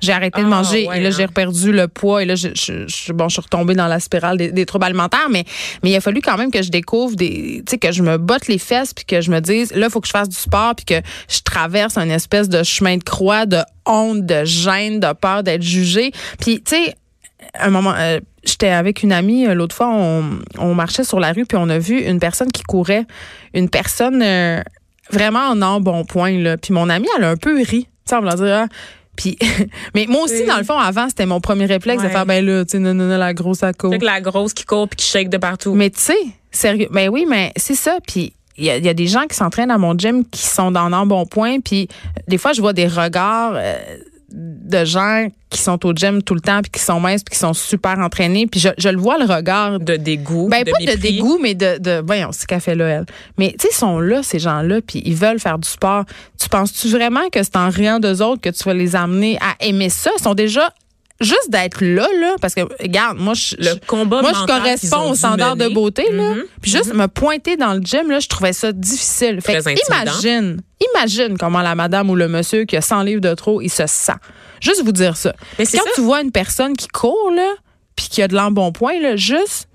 J'ai 0.00 0.12
arrêté 0.12 0.40
de 0.40 0.46
Ah, 0.46 0.48
manger 0.48 0.86
ouais, 0.86 0.98
et 0.98 1.00
là 1.02 1.08
hein. 1.08 1.14
j'ai 1.16 1.26
perdu 1.26 1.72
le 1.72 1.88
poids 1.88 2.22
et 2.22 2.24
là 2.24 2.36
je, 2.36 2.48
je, 2.54 2.86
je- 2.86 3.12
bon 3.12 3.28
je 3.28 3.32
suis 3.34 3.42
retombée 3.42 3.74
dans 3.74 3.88
la 3.88 3.98
spirale 3.98 4.36
des, 4.36 4.52
des 4.52 4.64
troubles 4.64 4.84
alimentaires 4.84 5.28
mais 5.30 5.44
mais 5.82 5.90
il 5.90 5.96
a 5.96 6.00
fallu 6.00 6.20
quand 6.22 6.36
même 6.36 6.52
que 6.52 6.62
je 6.62 6.70
découvre 6.70 7.16
des 7.16 7.62
tu 7.66 7.70
sais 7.72 7.78
que 7.78 7.90
je 7.90 8.02
me 8.04 8.16
botte 8.16 8.46
les 8.46 8.58
fesses 8.58 8.94
puis 8.94 9.04
que 9.04 9.20
je 9.20 9.30
me 9.32 9.40
dise 9.40 9.74
là 9.74 9.86
il 9.86 9.90
faut 9.90 10.00
que 10.00 10.06
je 10.06 10.12
fasse 10.12 10.28
du 10.28 10.36
sport 10.36 10.74
puis 10.76 10.84
que 10.84 11.00
je 11.28 11.40
traverse 11.44 11.98
un 11.98 12.08
espèce 12.10 12.48
de 12.48 12.62
chemin 12.62 12.96
de 12.96 13.02
croix 13.02 13.44
de 13.46 13.58
honte 13.86 14.24
de 14.24 14.44
gêne 14.44 15.00
de 15.00 15.12
peur 15.14 15.42
d'être 15.42 15.62
jugée 15.62 16.12
puis 16.40 16.62
tu 16.62 16.76
sais 16.76 16.94
un 17.58 17.70
moment, 17.70 17.94
euh, 17.96 18.20
j'étais 18.44 18.68
avec 18.68 19.02
une 19.02 19.12
amie 19.12 19.46
euh, 19.46 19.54
l'autre 19.54 19.74
fois, 19.74 19.88
on, 19.88 20.38
on 20.58 20.74
marchait 20.74 21.04
sur 21.04 21.18
la 21.18 21.32
rue 21.32 21.44
puis 21.46 21.56
on 21.56 21.68
a 21.70 21.78
vu 21.78 22.00
une 22.02 22.18
personne 22.20 22.50
qui 22.52 22.62
courait, 22.62 23.04
une 23.54 23.68
personne 23.70 24.22
euh, 24.22 24.60
vraiment 25.10 25.48
en 25.48 25.62
embonpoint 25.62 26.32
là. 26.32 26.56
Puis 26.56 26.74
mon 26.74 26.88
amie, 26.90 27.06
elle 27.16 27.24
a 27.24 27.30
un 27.30 27.36
peu 27.36 27.56
ri, 27.56 27.84
tu 27.84 27.88
sais, 28.04 28.16
en 28.16 28.20
voulant 28.20 28.34
dire. 28.34 28.46
ah. 28.46 28.66
Puis, 29.18 29.36
mais 29.94 30.06
moi 30.08 30.22
aussi, 30.22 30.40
Oui. 30.42 30.46
dans 30.46 30.56
le 30.56 30.64
fond, 30.64 30.78
avant, 30.78 31.08
c'était 31.08 31.26
mon 31.26 31.40
premier 31.40 31.66
réflexe 31.66 32.02
de 32.02 32.08
faire 32.08 32.24
ben 32.24 32.42
là, 32.46 32.64
tu 32.64 32.70
sais, 32.72 32.78
non, 32.78 32.94
non, 32.94 33.04
non, 33.04 33.18
la 33.18 33.34
grosse 33.34 33.62
à 33.64 33.72
que 33.72 33.88
la 34.02 34.20
grosse 34.20 34.54
qui 34.54 34.64
court 34.64 34.88
puis 34.88 34.96
qui 34.96 35.06
shake 35.06 35.28
de 35.28 35.38
partout. 35.38 35.74
Mais 35.74 35.90
tu 35.90 35.98
sais, 36.00 36.16
sérieux, 36.52 36.86
ben 36.92 37.08
oui, 37.10 37.26
mais 37.28 37.52
c'est 37.56 37.74
ça. 37.74 37.98
Puis 38.06 38.32
il 38.56 38.64
y, 38.64 38.68
y 38.68 38.88
a 38.88 38.94
des 38.94 39.06
gens 39.08 39.26
qui 39.28 39.36
s'entraînent 39.36 39.72
à 39.72 39.78
mon 39.78 39.98
gym 39.98 40.24
qui 40.30 40.46
sont 40.46 40.70
dans 40.70 40.84
un 40.92 41.04
bon 41.06 41.26
point. 41.26 41.58
Puis 41.60 41.88
des 42.28 42.38
fois, 42.38 42.52
je 42.52 42.60
vois 42.60 42.72
des 42.72 42.86
regards 42.86 43.54
euh, 43.56 43.76
de 44.30 44.84
gens 44.84 45.28
qui 45.50 45.60
sont 45.60 45.84
au 45.86 45.92
gym 45.94 46.22
tout 46.22 46.34
le 46.34 46.40
temps 46.40 46.60
puis 46.60 46.70
qui 46.70 46.80
sont 46.80 47.00
minces 47.00 47.22
puis 47.24 47.32
qui 47.32 47.38
sont 47.38 47.54
super 47.54 47.98
entraînés. 47.98 48.46
Puis 48.46 48.60
je, 48.60 48.68
je 48.76 48.88
le 48.88 48.98
vois 48.98 49.18
le 49.18 49.24
regard. 49.24 49.80
de 49.80 49.96
dégoût, 49.96 50.48
Ben 50.50 50.64
de 50.64 50.70
pas 50.70 50.78
de 50.78 50.98
dégoût, 51.00 51.38
mais 51.40 51.54
de, 51.54 51.78
de 51.78 52.02
voyons, 52.04 52.30
c'est 52.32 52.46
qu'elle 52.46 52.60
fait 52.60 52.74
là, 52.74 52.86
elle. 52.86 53.06
Mais 53.38 53.52
tu 53.52 53.62
sais, 53.62 53.68
ils 53.72 53.76
sont 53.76 53.98
là, 53.98 54.22
ces 54.22 54.38
gens-là, 54.38 54.80
puis 54.86 55.02
ils 55.04 55.14
veulent 55.14 55.40
faire 55.40 55.58
du 55.58 55.68
sport. 55.68 56.04
Tu 56.38 56.48
penses-tu 56.48 56.88
vraiment 56.88 57.28
que 57.30 57.42
c'est 57.42 57.56
en 57.56 57.70
riant 57.70 58.00
d'eux 58.00 58.22
autres 58.22 58.42
que 58.42 58.50
tu 58.50 58.64
vas 58.64 58.74
les 58.74 58.94
amener 58.94 59.38
à 59.40 59.64
aimer 59.64 59.88
ça? 59.88 60.10
Ils 60.18 60.22
sont 60.22 60.34
déjà 60.34 60.72
juste 61.20 61.50
d'être 61.50 61.84
là, 61.84 62.06
là, 62.20 62.36
parce 62.40 62.54
que, 62.54 62.60
regarde, 62.80 63.18
moi, 63.18 63.34
je, 63.34 63.56
Le 63.58 63.74
combat 63.86 64.22
moi, 64.22 64.32
je 64.32 64.46
corresponds 64.46 65.10
aux 65.10 65.14
standards 65.14 65.56
de 65.56 65.68
beauté, 65.68 66.04
là. 66.12 66.34
Mhm, 66.34 66.44
Puis 66.62 66.70
juste 66.70 66.94
me 66.94 67.06
pointer 67.08 67.56
dans 67.56 67.74
le 67.74 67.80
gym, 67.80 68.10
là, 68.10 68.20
je 68.20 68.28
trouvais 68.28 68.52
ça 68.52 68.72
difficile. 68.72 69.40
Fait 69.40 69.60
Très 69.60 69.74
imagine, 69.88 70.60
imagine 70.94 71.36
comment 71.38 71.62
la 71.62 71.74
madame 71.74 72.10
ou 72.10 72.16
le 72.16 72.28
monsieur 72.28 72.64
qui 72.64 72.76
a 72.76 72.80
100 72.80 73.02
livres 73.02 73.20
de 73.20 73.34
trop, 73.34 73.60
il 73.60 73.70
se 73.70 73.86
sent. 73.86 74.12
Juste 74.60 74.82
vous 74.84 74.92
dire 74.92 75.16
ça. 75.16 75.34
Mais 75.58 75.66
Quand 75.66 75.78
ça. 75.84 75.90
tu 75.94 76.00
vois 76.00 76.20
une 76.22 76.32
personne 76.32 76.76
qui 76.76 76.88
court, 76.88 77.30
là, 77.34 77.54
puis 77.96 78.08
qui 78.08 78.22
a 78.22 78.28
de 78.28 78.34
l'embonpoint, 78.34 78.98
là, 79.00 79.16
juste 79.16 79.68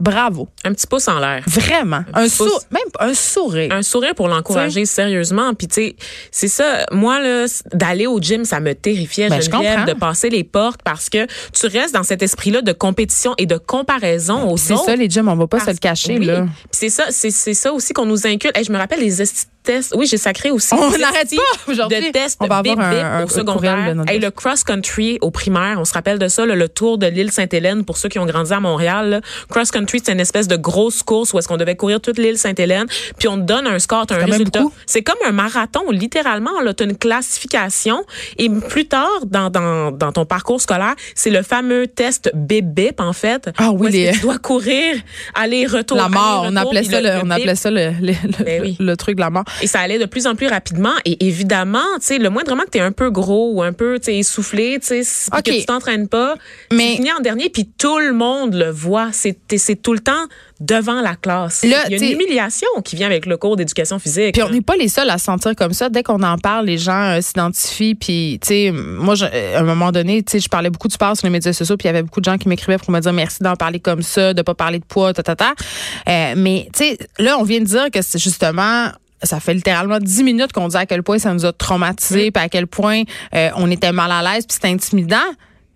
bravo. 0.00 0.48
Un 0.64 0.72
petit 0.72 0.86
pouce 0.86 1.06
en 1.08 1.18
l'air. 1.18 1.42
Vraiment. 1.46 2.02
Un, 2.14 2.28
sou- 2.28 2.44
même 2.70 2.82
un 2.98 3.14
sourire. 3.14 3.72
un 3.72 3.82
sourire 3.82 4.14
pour 4.14 4.28
l'encourager 4.28 4.84
sérieusement 4.86 5.54
puis 5.54 5.68
tu 5.68 5.74
sais 5.74 5.96
c'est 6.30 6.48
ça 6.48 6.86
moi 6.90 7.20
là 7.20 7.46
d'aller 7.74 8.06
au 8.06 8.18
gym 8.20 8.44
ça 8.44 8.60
me 8.60 8.74
terrifiait 8.74 9.28
Ben, 9.28 9.40
je 9.40 9.50
comprends. 9.50 9.84
de 9.84 9.92
passer 9.92 10.30
les 10.30 10.42
portes 10.44 10.80
parce 10.82 11.08
que 11.08 11.26
tu 11.52 11.66
restes 11.66 11.94
dans 11.94 12.02
cet 12.02 12.22
esprit 12.22 12.50
là 12.50 12.62
de 12.62 12.72
compétition 12.72 13.34
et 13.38 13.46
de 13.46 13.56
comparaison 13.58 14.48
aux 14.50 14.56
c'est 14.56 14.76
ça, 14.76 14.96
les 14.96 15.08
gyms, 15.08 15.28
on 15.28 15.36
va 15.36 15.46
pas 15.46 15.60
se 15.60 15.70
le 15.70 15.76
cacher, 15.76 16.18
oui. 16.18 16.24
là. 16.26 16.42
Puis 16.42 16.50
c'est 16.72 16.90
ça, 16.90 17.04
c'est 17.10 17.30
ça 17.30 17.72
aussi 17.72 17.92
qu'on 17.92 18.06
nous 18.06 18.26
inculque. 18.26 18.56
Hey, 18.56 18.64
je 18.64 18.72
me 18.72 18.78
rappelle 18.78 19.00
les 19.00 19.20
tests. 19.62 19.94
Oui, 19.96 20.06
j'ai 20.06 20.16
sacré 20.16 20.50
aussi. 20.50 20.74
On 20.74 20.90
n'arrête 20.98 21.30
pas 21.30 21.72
aujourd'hui. 21.72 22.06
De 22.06 22.10
tests 22.12 22.38
On 22.40 22.46
va 22.46 22.62
bip, 22.62 22.72
avoir 22.72 22.90
bip 22.90 23.02
un- 23.02 23.24
au 23.24 23.28
secondaire. 23.28 23.94
notre 23.94 24.10
Hey, 24.10 24.18
le 24.18 24.30
cross 24.30 24.64
country 24.64 25.18
au 25.20 25.30
primaire, 25.30 25.76
on 25.78 25.84
se 25.84 25.92
rappelle 25.92 26.18
de 26.18 26.28
ça, 26.28 26.46
là, 26.46 26.54
le 26.54 26.68
tour 26.68 26.98
de 26.98 27.06
l'île 27.06 27.30
Sainte-Hélène 27.30 27.84
pour 27.84 27.96
ceux 27.96 28.08
qui 28.08 28.18
ont 28.18 28.26
grandi 28.26 28.52
à 28.52 28.60
Montréal. 28.60 29.10
là. 29.10 29.20
Cross 29.48 29.70
country, 29.70 30.00
c'est 30.04 30.12
une 30.12 30.20
espèce 30.20 30.48
de 30.48 30.56
grosse 30.56 31.02
course 31.02 31.32
où 31.32 31.38
est-ce 31.38 31.48
qu'on 31.48 31.56
devait 31.56 31.76
courir 31.76 32.00
toute 32.00 32.18
l'île 32.18 32.38
Sainte-Hélène, 32.38 32.86
puis 33.18 33.28
on 33.28 33.36
te 33.36 33.42
donne 33.42 33.66
un 33.66 33.78
score, 33.78 34.06
t'as 34.06 34.16
un 34.20 34.24
résultat. 34.24 34.62
C'est 34.86 35.02
comme 35.02 35.18
un 35.26 35.32
marathon, 35.32 35.90
littéralement. 35.90 36.60
Là, 36.62 36.74
t'as 36.74 36.84
une 36.84 36.96
classification 36.96 38.04
et 38.38 38.48
plus 38.48 38.86
tard 38.86 39.08
dans, 39.26 39.50
dans, 39.50 39.90
dans 39.92 40.12
ton 40.12 40.24
parcours 40.24 40.60
scolaire, 40.60 40.94
c'est 41.14 41.30
le 41.30 41.42
fameux 41.42 41.86
test 41.86 42.30
bip-bip 42.34 43.00
en 43.00 43.12
fait. 43.12 43.50
Ah 43.58 43.70
oui, 43.72 43.90
les- 43.92 44.12
tu 44.12 44.20
dois 44.20 44.38
courir, 44.38 44.96
aller 45.34 45.66
retour. 45.66 45.96
La 45.96 46.08
mort, 46.08 46.44
aller, 46.44 46.52
on 46.52 46.56
appelait 46.56 46.82
ça, 46.84 47.00
le, 47.00 47.10
on 47.18 47.22
bip. 47.24 47.32
appelait 47.32 47.54
ça 47.54 47.70
le, 47.70 47.90
le, 48.00 48.12
le- 48.12 48.44
Ben 48.44 48.62
oui. 48.62 48.76
le 48.80 48.96
truc 48.96 49.16
de 49.16 49.20
la 49.20 49.30
mort. 49.30 49.44
Et 49.62 49.66
ça 49.66 49.80
allait 49.80 49.98
de 49.98 50.06
plus 50.06 50.26
en 50.26 50.34
plus 50.34 50.46
rapidement. 50.48 50.92
Et 51.04 51.26
évidemment, 51.26 51.78
tu 52.00 52.06
sais, 52.06 52.18
le 52.18 52.30
moindrement 52.30 52.62
que 52.64 52.70
tu 52.70 52.78
es 52.78 52.82
un 52.82 52.92
peu 52.92 53.10
gros 53.10 53.52
ou 53.54 53.62
un 53.62 53.72
peu 53.72 53.98
essoufflé, 54.06 54.78
tu 54.80 54.86
sais, 54.88 55.02
si- 55.04 55.30
puis 55.30 55.38
OK. 55.38 55.44
que 55.44 55.60
tu 55.60 55.66
t'entraînes 55.66 56.08
pas, 56.08 56.34
Mais- 56.72 56.90
tu 56.90 56.96
finis 56.96 57.12
en 57.12 57.20
dernier, 57.20 57.48
puis 57.50 57.68
tout 57.78 57.98
le 57.98 58.12
monde 58.12 58.54
le 58.54 58.70
voit. 58.70 59.10
C'est 59.12 59.36
tout 59.82 59.92
le 59.92 60.00
temps 60.00 60.26
devant 60.60 61.00
la 61.00 61.14
classe. 61.16 61.62
Là, 61.64 61.84
Il 61.88 61.92
y 61.92 61.94
a 61.94 62.06
une 62.06 62.12
humiliation 62.12 62.68
qui 62.84 62.94
vient 62.96 63.06
avec 63.06 63.24
le 63.24 63.36
cours 63.38 63.56
d'éducation 63.56 63.98
physique. 63.98 64.34
Puis 64.34 64.42
on 64.42 64.50
n'est 64.50 64.60
pas 64.60 64.76
les 64.76 64.88
seuls 64.88 65.08
à 65.08 65.16
se 65.16 65.24
sentir 65.24 65.54
comme 65.56 65.72
ça. 65.72 65.88
Dès 65.88 66.02
qu'on 66.02 66.22
en 66.22 66.36
parle, 66.36 66.66
les 66.66 66.76
gens 66.76 67.16
euh, 67.16 67.20
s'identifient. 67.22 67.94
Puis, 67.94 68.38
tu 68.42 68.48
sais, 68.48 68.70
moi, 68.72 69.14
je- 69.14 69.24
euh, 69.24 69.56
à 69.56 69.60
un 69.60 69.64
moment 69.64 69.90
donné, 69.90 70.22
tu 70.22 70.32
sais, 70.32 70.40
je 70.40 70.48
parlais 70.48 70.68
beaucoup 70.68 70.88
du 70.88 70.94
sport 70.94 71.16
sur 71.16 71.26
les 71.26 71.30
médias 71.32 71.52
sociaux. 71.54 71.76
Puis 71.78 71.84
il 71.86 71.88
y 71.88 71.90
avait 71.90 72.02
beaucoup 72.02 72.20
de 72.20 72.26
gens 72.26 72.36
qui 72.36 72.48
m'écrivaient 72.48 72.76
pour 72.78 72.90
me 72.90 73.00
dire 73.00 73.12
merci 73.12 73.38
d'en 73.42 73.56
parler 73.56 73.80
comme 73.80 74.02
ça, 74.02 74.34
de 74.34 74.42
pas 74.42 74.54
parler 74.54 74.78
de 74.80 74.84
poids, 74.84 75.14
ta, 75.14 75.22
ta, 75.22 75.34
ta. 75.34 75.54
Euh, 76.08 76.34
mais, 76.36 76.68
tu 76.74 76.84
sais, 76.84 76.98
là, 77.18 77.38
on 77.38 77.42
vient 77.44 77.60
de 77.60 77.64
dire 77.64 77.90
que 77.90 78.02
c'est 78.02 78.18
justement 78.18 78.90
ça 79.22 79.40
fait 79.40 79.54
littéralement 79.54 79.98
dix 79.98 80.22
minutes 80.22 80.52
qu'on 80.52 80.68
dit 80.68 80.76
à 80.76 80.86
quel 80.86 81.02
point 81.02 81.18
ça 81.18 81.32
nous 81.32 81.44
a 81.44 81.52
traumatisés, 81.52 82.30
puis 82.30 82.42
à 82.42 82.48
quel 82.48 82.66
point 82.66 83.02
euh, 83.34 83.50
on 83.56 83.70
était 83.70 83.92
mal 83.92 84.10
à 84.12 84.22
l'aise, 84.22 84.46
puis 84.46 84.54
c'était 84.54 84.68
intimidant. 84.68 85.16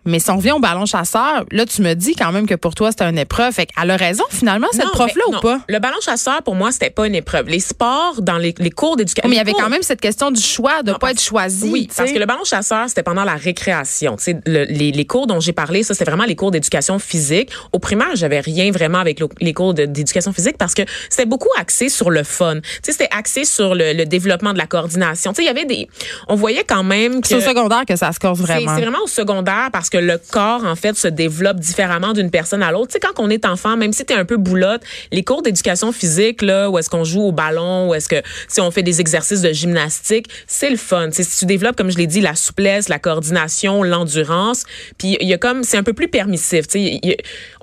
Mais 0.06 0.18
si 0.18 0.30
on 0.30 0.36
revient 0.36 0.52
au 0.52 0.58
ballon 0.60 0.86
chasseur, 0.86 1.44
là, 1.50 1.66
tu 1.66 1.82
me 1.82 1.94
dis 1.94 2.14
quand 2.14 2.32
même 2.32 2.46
que 2.46 2.54
pour 2.54 2.74
toi, 2.74 2.90
c'était 2.90 3.08
une 3.08 3.18
épreuve. 3.18 3.52
Fait 3.52 3.66
qu'elle 3.66 3.90
a 3.90 3.96
raison, 3.96 4.24
finalement, 4.30 4.66
cette 4.72 4.84
prof-là, 4.90 5.22
ou 5.28 5.32
non. 5.32 5.40
pas? 5.40 5.60
Le 5.68 5.78
ballon 5.78 5.96
chasseur, 6.02 6.42
pour 6.42 6.54
moi, 6.54 6.72
c'était 6.72 6.90
pas 6.90 7.06
une 7.06 7.14
épreuve. 7.14 7.48
Les 7.48 7.60
sports, 7.60 8.20
dans 8.20 8.38
les, 8.38 8.54
les 8.58 8.70
cours 8.70 8.96
d'éducation. 8.96 9.28
Mais 9.28 9.36
il 9.36 9.38
y 9.38 9.40
avait 9.40 9.52
cours- 9.52 9.62
quand 9.62 9.70
même 9.70 9.82
cette 9.82 10.00
question 10.00 10.30
du 10.30 10.40
choix, 10.42 10.82
de 10.82 10.88
Non, 10.88 10.94
pas 10.94 10.98
parce- 11.08 11.12
être 11.14 11.22
choisi. 11.22 11.70
Oui, 11.70 11.88
parce 11.96 12.12
que 12.12 12.18
le 12.18 12.26
ballon 12.26 12.44
chasseur, 12.44 12.88
c'était 12.88 13.02
pendant 13.02 13.24
la 13.24 13.34
récréation. 13.34 14.16
Le- 14.46 14.64
les, 14.64 14.92
les 14.92 15.04
cours 15.06 15.26
dont 15.26 15.40
j'ai 15.40 15.52
parlé, 15.52 15.82
ça, 15.82 15.94
c'était 15.94 16.10
vraiment 16.10 16.24
les 16.24 16.36
cours 16.36 16.50
d'éducation 16.50 16.98
physique. 16.98 17.50
Au 17.72 17.78
primaire, 17.78 18.14
j'avais 18.14 18.40
rien 18.40 18.70
vraiment 18.70 18.98
avec 18.98 19.20
le- 19.20 19.28
les 19.40 19.52
cours 19.54 19.74
d'éducation 19.74 20.32
physique 20.32 20.56
parce 20.58 20.74
que 20.74 20.82
c'était 21.08 21.26
beaucoup 21.26 21.48
axé 21.58 21.88
sur 21.88 22.10
le 22.10 22.22
fun. 22.24 22.56
Tu 22.60 22.68
sais, 22.82 22.92
c'était 22.92 23.08
axé 23.10 23.44
sur 23.44 23.74
le, 23.74 23.92
le 23.92 24.04
développement 24.06 24.52
de 24.52 24.58
la 24.58 24.66
coordination. 24.66 25.32
Tu 25.32 25.36
sais, 25.36 25.42
il 25.42 25.46
y 25.46 25.48
avait 25.48 25.64
des, 25.64 25.88
on 26.28 26.34
voyait 26.34 26.64
quand 26.64 26.82
même 26.84 27.20
que 27.20 27.28
C'est 27.28 27.34
au 27.36 27.40
secondaire 27.40 27.84
que 27.86 27.96
ça 27.96 28.12
se 28.12 28.18
corse 28.18 28.38
c'est 28.38 28.44
vraiment. 28.44 28.74
c'est 28.74 28.80
vraiment 28.82 29.02
au 29.04 29.08
secondaire 29.08 29.68
parce 29.72 29.88
que 29.90 29.93
le 29.98 30.18
corps, 30.30 30.64
en 30.64 30.76
fait, 30.76 30.96
se 30.96 31.08
développe 31.08 31.58
différemment 31.60 32.12
d'une 32.12 32.30
personne 32.30 32.62
à 32.62 32.70
l'autre. 32.72 32.88
Tu 32.88 32.92
sais, 32.94 33.00
quand 33.00 33.22
on 33.22 33.30
est 33.30 33.44
enfant, 33.46 33.76
même 33.76 33.92
si 33.92 34.04
t'es 34.04 34.14
un 34.14 34.24
peu 34.24 34.36
boulotte, 34.36 34.82
les 35.12 35.22
cours 35.22 35.42
d'éducation 35.42 35.92
physique, 35.92 36.42
là, 36.42 36.70
où 36.70 36.78
est-ce 36.78 36.90
qu'on 36.90 37.04
joue 37.04 37.22
au 37.22 37.32
ballon, 37.32 37.88
où 37.88 37.94
est-ce 37.94 38.08
que, 38.08 38.22
si 38.48 38.60
on 38.60 38.70
fait 38.70 38.82
des 38.82 39.00
exercices 39.00 39.40
de 39.42 39.52
gymnastique, 39.52 40.26
c'est 40.46 40.70
le 40.70 40.76
fun. 40.76 41.08
Tu 41.08 41.16
sais, 41.16 41.22
si 41.24 41.38
tu 41.40 41.46
développes, 41.46 41.76
comme 41.76 41.90
je 41.90 41.98
l'ai 41.98 42.06
dit, 42.06 42.20
la 42.20 42.34
souplesse, 42.34 42.88
la 42.88 42.98
coordination, 42.98 43.82
l'endurance, 43.82 44.64
puis 44.98 45.16
il 45.20 45.28
y 45.28 45.32
a 45.34 45.38
comme, 45.38 45.62
c'est 45.64 45.76
un 45.76 45.82
peu 45.82 45.92
plus 45.92 46.08
permissif. 46.08 46.66
Tu 46.66 46.78
sais, 46.78 47.00
a- 47.04 47.16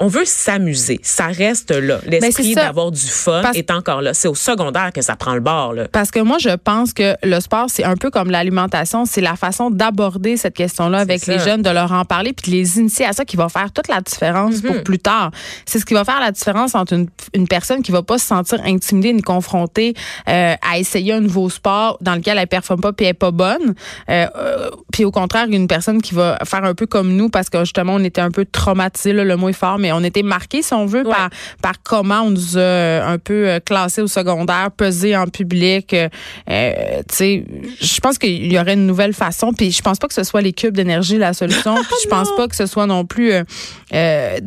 on 0.04 0.08
veut 0.08 0.26
s'amuser. 0.26 1.00
Ça 1.04 1.28
reste 1.28 1.72
là. 1.72 2.00
L'esprit 2.06 2.54
Ben, 2.56 2.62
ça. 2.62 2.66
d'avoir 2.68 2.92
du 2.92 3.02
fun 3.02 3.42
Parce- 3.42 3.58
est 3.58 3.72
encore 3.72 4.02
là. 4.02 4.14
C'est 4.14 4.28
au 4.28 4.36
secondaire 4.36 4.92
que 4.94 5.02
ça 5.02 5.16
prend 5.16 5.34
le 5.34 5.42
bord, 5.42 5.74
là. 5.74 5.88
Parce 5.92 6.12
que 6.12 6.20
moi, 6.20 6.38
je 6.40 6.50
pense 6.56 6.94
que 6.94 7.16
le 7.24 7.40
sport, 7.40 7.66
c'est 7.70 7.84
un 7.84 7.96
peu 7.96 8.10
comme 8.12 8.30
l'alimentation. 8.32 9.06
C'est 9.06 9.22
la 9.22 9.36
façon 9.36 9.70
d'aborder 9.72 10.38
cette 10.38 10.54
question-là 10.54 11.00
avec 11.00 11.24
ça. 11.24 11.32
les 11.34 11.40
jeunes, 11.40 11.62
de 11.62 11.70
leur 11.70 11.92
en 11.92 12.06
parler, 12.06 12.21
puis 12.34 12.52
de 12.52 12.58
les 12.58 12.78
initier 12.80 13.06
à 13.06 13.14
ça 13.14 13.26
qui 13.26 13.36
va 13.38 13.50
faire 13.50 13.72
toute 13.72 13.88
la 13.88 14.02
différence 14.02 14.62
pour 14.62 14.82
plus 14.84 15.00
tard. 15.00 15.32
C'est 15.66 15.80
ce 15.80 15.86
qui 15.86 15.94
va 15.94 16.04
faire 16.06 16.20
la 16.20 16.32
différence 16.32 16.76
entre 16.76 16.94
une, 16.94 17.08
une 17.34 17.48
personne 17.48 17.82
qui 17.82 17.92
va 17.92 18.04
pas 18.04 18.18
se 18.18 18.26
sentir 18.26 18.60
intimidée 18.66 19.14
ni 19.14 19.22
confrontée 19.22 19.94
euh, 20.30 20.56
à 20.62 20.78
essayer 20.80 21.14
un 21.14 21.20
nouveau 21.22 21.50
sport 21.50 21.98
dans 22.02 22.16
lequel 22.16 22.38
elle 22.38 22.48
performe 22.48 22.82
pas 22.82 22.94
puis 22.94 23.06
elle 23.06 23.12
est 23.12 23.14
pas 23.16 23.32
bonne. 23.32 23.74
Euh, 24.10 24.28
euh, 24.36 24.70
puis 24.94 25.06
au 25.06 25.12
contraire, 25.12 25.48
une 25.50 25.68
personne 25.68 26.02
qui 26.02 26.14
va 26.14 26.38
faire 26.46 26.64
un 26.64 26.74
peu 26.76 26.86
comme 26.86 27.16
nous 27.16 27.30
parce 27.30 27.50
que 27.50 27.60
justement, 27.60 27.96
on 27.96 28.04
était 28.04 28.22
un 28.22 28.32
peu 28.32 28.46
traumatisés, 28.46 29.14
là, 29.14 29.24
le 29.24 29.36
mot 29.38 29.50
est 29.50 29.54
fort, 29.54 29.78
mais 29.80 29.92
on 29.92 30.04
était 30.04 30.24
marqués, 30.24 30.62
si 30.62 30.74
on 30.74 30.86
veut, 30.86 31.02
Ouais. 31.06 31.12
par, 31.16 31.30
par 31.62 31.74
comment 31.84 32.22
on 32.22 32.30
nous 32.30 32.58
a 32.58 32.62
euh, 32.62 33.14
un 33.14 33.18
peu 33.18 33.48
euh, 33.50 33.60
classés 33.60 34.02
au 34.02 34.08
secondaire, 34.08 34.70
pesés 34.76 35.16
en 35.18 35.26
public. 35.28 35.94
euh, 35.94 36.10
euh, 36.50 37.02
tu 37.10 37.16
sais, 37.16 37.46
je 37.82 38.00
pense 38.00 38.18
qu'il 38.18 38.52
y 38.52 38.60
aurait 38.60 38.74
une 38.74 38.86
nouvelle 38.86 39.14
façon. 39.14 39.52
Puis 39.54 39.72
je 39.72 39.82
pense 39.82 39.98
pas 39.98 40.08
que 40.08 40.14
ce 40.14 40.24
soit 40.24 40.42
les 40.42 40.54
cubes 40.54 40.76
d'énergie 40.76 41.18
la 41.18 41.34
solution. 41.34 41.74
Puis 41.82 41.96
je 42.04 42.10
pense 42.12 42.36
pas 42.36 42.48
que 42.48 42.56
ce 42.56 42.66
soit 42.66 42.86
non 42.86 43.06
plus. 43.06 43.34
euh, 43.34 44.40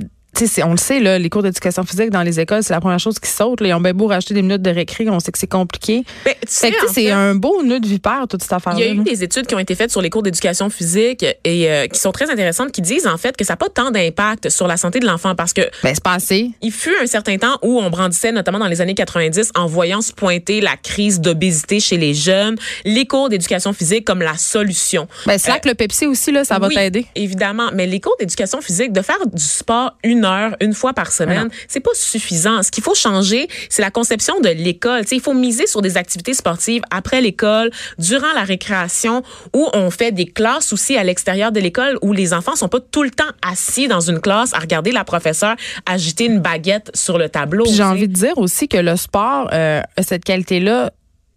euh, 0.43 0.47
c'est- 0.47 0.63
on 0.63 0.73
le 0.73 0.77
sait, 0.77 1.01
là, 1.01 1.19
les 1.19 1.31
cours 1.31 1.43
d'éducation 1.43 1.85
physique 1.85 2.11
dans 2.11 2.23
les 2.23 2.41
écoles, 2.41 2.63
c'est 2.63 2.73
la 2.75 2.81
première 2.81 2.99
chose 2.99 3.19
qui 3.19 3.31
saute. 3.31 3.61
Là. 3.61 3.69
Ils 3.69 3.75
ont 3.75 3.81
bien 3.81 3.93
beau 3.95 4.07
racheter 4.07 4.35
des 4.35 4.43
minutes 4.43 4.63
de 4.63 4.71
récré, 4.71 5.09
on 5.09 5.21
sait 5.21 5.33
que 5.33 5.39
c'est 5.39 5.47
compliqué. 5.47 6.05
Ben, 6.25 6.33
que, 6.35 6.39
c'est 6.49 6.73
fait- 6.73 7.11
un 7.11 7.35
beau 7.35 7.63
nœud 7.63 7.81
de 7.81 7.87
vipère, 7.87 8.27
toute 8.29 8.43
cette 8.43 8.53
affaire-là. 8.53 8.79
Il 8.81 8.87
y 8.87 8.89
a 8.91 8.93
eu 8.93 8.97
là. 8.99 9.03
des 9.05 9.23
études 9.25 9.47
qui 9.47 9.55
ont 9.55 9.59
été 9.59 9.75
faites 9.75 9.91
sur 9.91 10.01
les 10.03 10.11
cours 10.11 10.23
d'éducation 10.23 10.71
physique 10.71 11.25
et 11.45 11.71
euh, 11.71 11.87
qui 11.87 11.99
sont 12.01 12.13
très 12.13 12.31
intéressantes, 12.31 12.73
qui 12.73 12.83
disent 12.83 13.07
en 13.07 13.17
fait 13.17 13.37
que 13.37 13.45
ça 13.45 13.53
n'a 13.55 13.57
pas 13.57 13.69
tant 13.69 13.91
d'impact 13.91 14.49
sur 14.51 14.67
la 14.67 14.77
santé 14.77 15.01
de 15.01 15.07
l'enfant 15.07 15.35
parce 15.35 15.53
que 15.53 15.63
Ben, 15.83 15.95
c'est 15.95 16.03
passé. 16.03 16.51
il 16.63 16.73
fut 16.73 16.95
un 17.03 17.07
certain 17.07 17.37
temps 17.39 17.59
où 17.63 17.79
on 17.81 17.91
brandissait, 17.91 18.33
notamment 18.33 18.59
dans 18.59 18.69
les 18.69 18.81
années 18.81 18.95
90, 18.95 19.51
en 19.55 19.67
voyant 19.67 20.01
se 20.01 20.13
pointer 20.13 20.61
la 20.61 20.77
crise 20.77 21.21
d'obésité 21.21 21.81
chez 21.81 21.97
les 21.97 22.15
jeunes, 22.15 22.57
les 22.85 23.07
cours 23.07 23.29
d'éducation 23.29 23.73
physique 23.73 24.05
comme 24.05 24.21
la 24.23 24.37
solution. 24.37 25.09
Ben, 25.27 25.39
slack 25.39 25.65
le 25.67 25.75
Pepsi 25.75 26.07
aussi, 26.07 26.33
là, 26.33 26.45
ça 26.45 26.59
va 26.59 26.69
Oui, 26.69 26.75
t'aider. 26.75 27.07
Évidemment, 27.15 27.71
mais 27.73 27.87
les 27.87 28.01
cours 28.01 28.17
d'éducation 28.19 28.61
physique, 28.61 28.93
de 28.93 29.03
faire 29.03 29.19
du 29.33 29.43
sport 29.43 29.97
une 30.03 30.24
heure, 30.25 30.57
une 30.61 30.75
fois 30.75 30.93
par 30.93 31.13
semaine, 31.13 31.49
c'est 31.69 31.81
pas 31.81 31.91
suffisant. 31.95 32.63
Ce 32.63 32.71
qu'il 32.71 32.83
faut 32.83 32.95
changer, 32.95 33.49
c'est 33.69 33.83
la 33.83 33.91
conception 33.91 34.41
de 34.41 34.49
l'école. 34.49 35.03
Il 35.11 35.21
faut 35.21 35.35
miser 35.35 35.67
sur 35.67 35.83
des 35.83 35.97
activités 35.97 36.35
sportives 36.35 36.83
après 36.91 37.21
l'école, 37.21 37.71
durant 37.99 38.33
la 38.35 38.43
récréation, 38.43 39.23
où 39.55 39.69
on 39.73 39.91
fait 39.91 40.13
des 40.13 40.27
classes 40.27 40.73
aussi 40.73 40.97
à 40.97 41.05
l'extérieur 41.05 41.53
de 41.53 41.61
l'école, 41.61 41.99
où 42.03 42.13
les 42.13 42.33
enfants 42.35 42.57
sont 42.57 42.69
pas 42.69 42.81
tout 42.81 43.03
le 43.03 43.11
temps 43.11 43.25
assis 43.47 43.89
dans 43.89 44.01
une 44.01 44.21
classe 44.21 44.55
à 44.55 44.59
regarder 44.59 44.93
la 44.93 45.05
professeure 45.05 45.57
agiter 45.87 46.25
une 46.27 46.41
baguette 46.41 46.91
sur 46.95 47.19
le 47.19 47.29
tableau. 47.29 47.65
J'ai 47.67 47.83
envie 47.83 48.09
de 48.09 48.13
dire 48.13 48.39
aussi 48.39 48.69
que 48.69 48.77
le 48.79 48.97
sport 48.97 49.49
euh, 49.53 49.81
a 49.97 50.03
cette 50.03 50.25
qualité-là, 50.25 50.91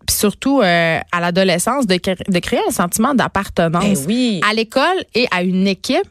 puis 0.06 0.15
surtout 0.15 0.62
euh, 0.62 1.00
à 1.12 1.20
l'adolescence, 1.20 1.86
de, 1.86 1.96
cré- 1.96 2.15
de 2.27 2.39
créer 2.39 2.62
un 2.67 2.72
sentiment 2.72 3.13
d'appartenance. 3.13 3.84
Ben 3.84 4.06
oui. 4.08 4.41
À 4.50 4.53
l'école 4.53 5.03
et 5.13 5.27
à 5.32 5.44
une 5.44 5.68
équipe, 5.68 6.07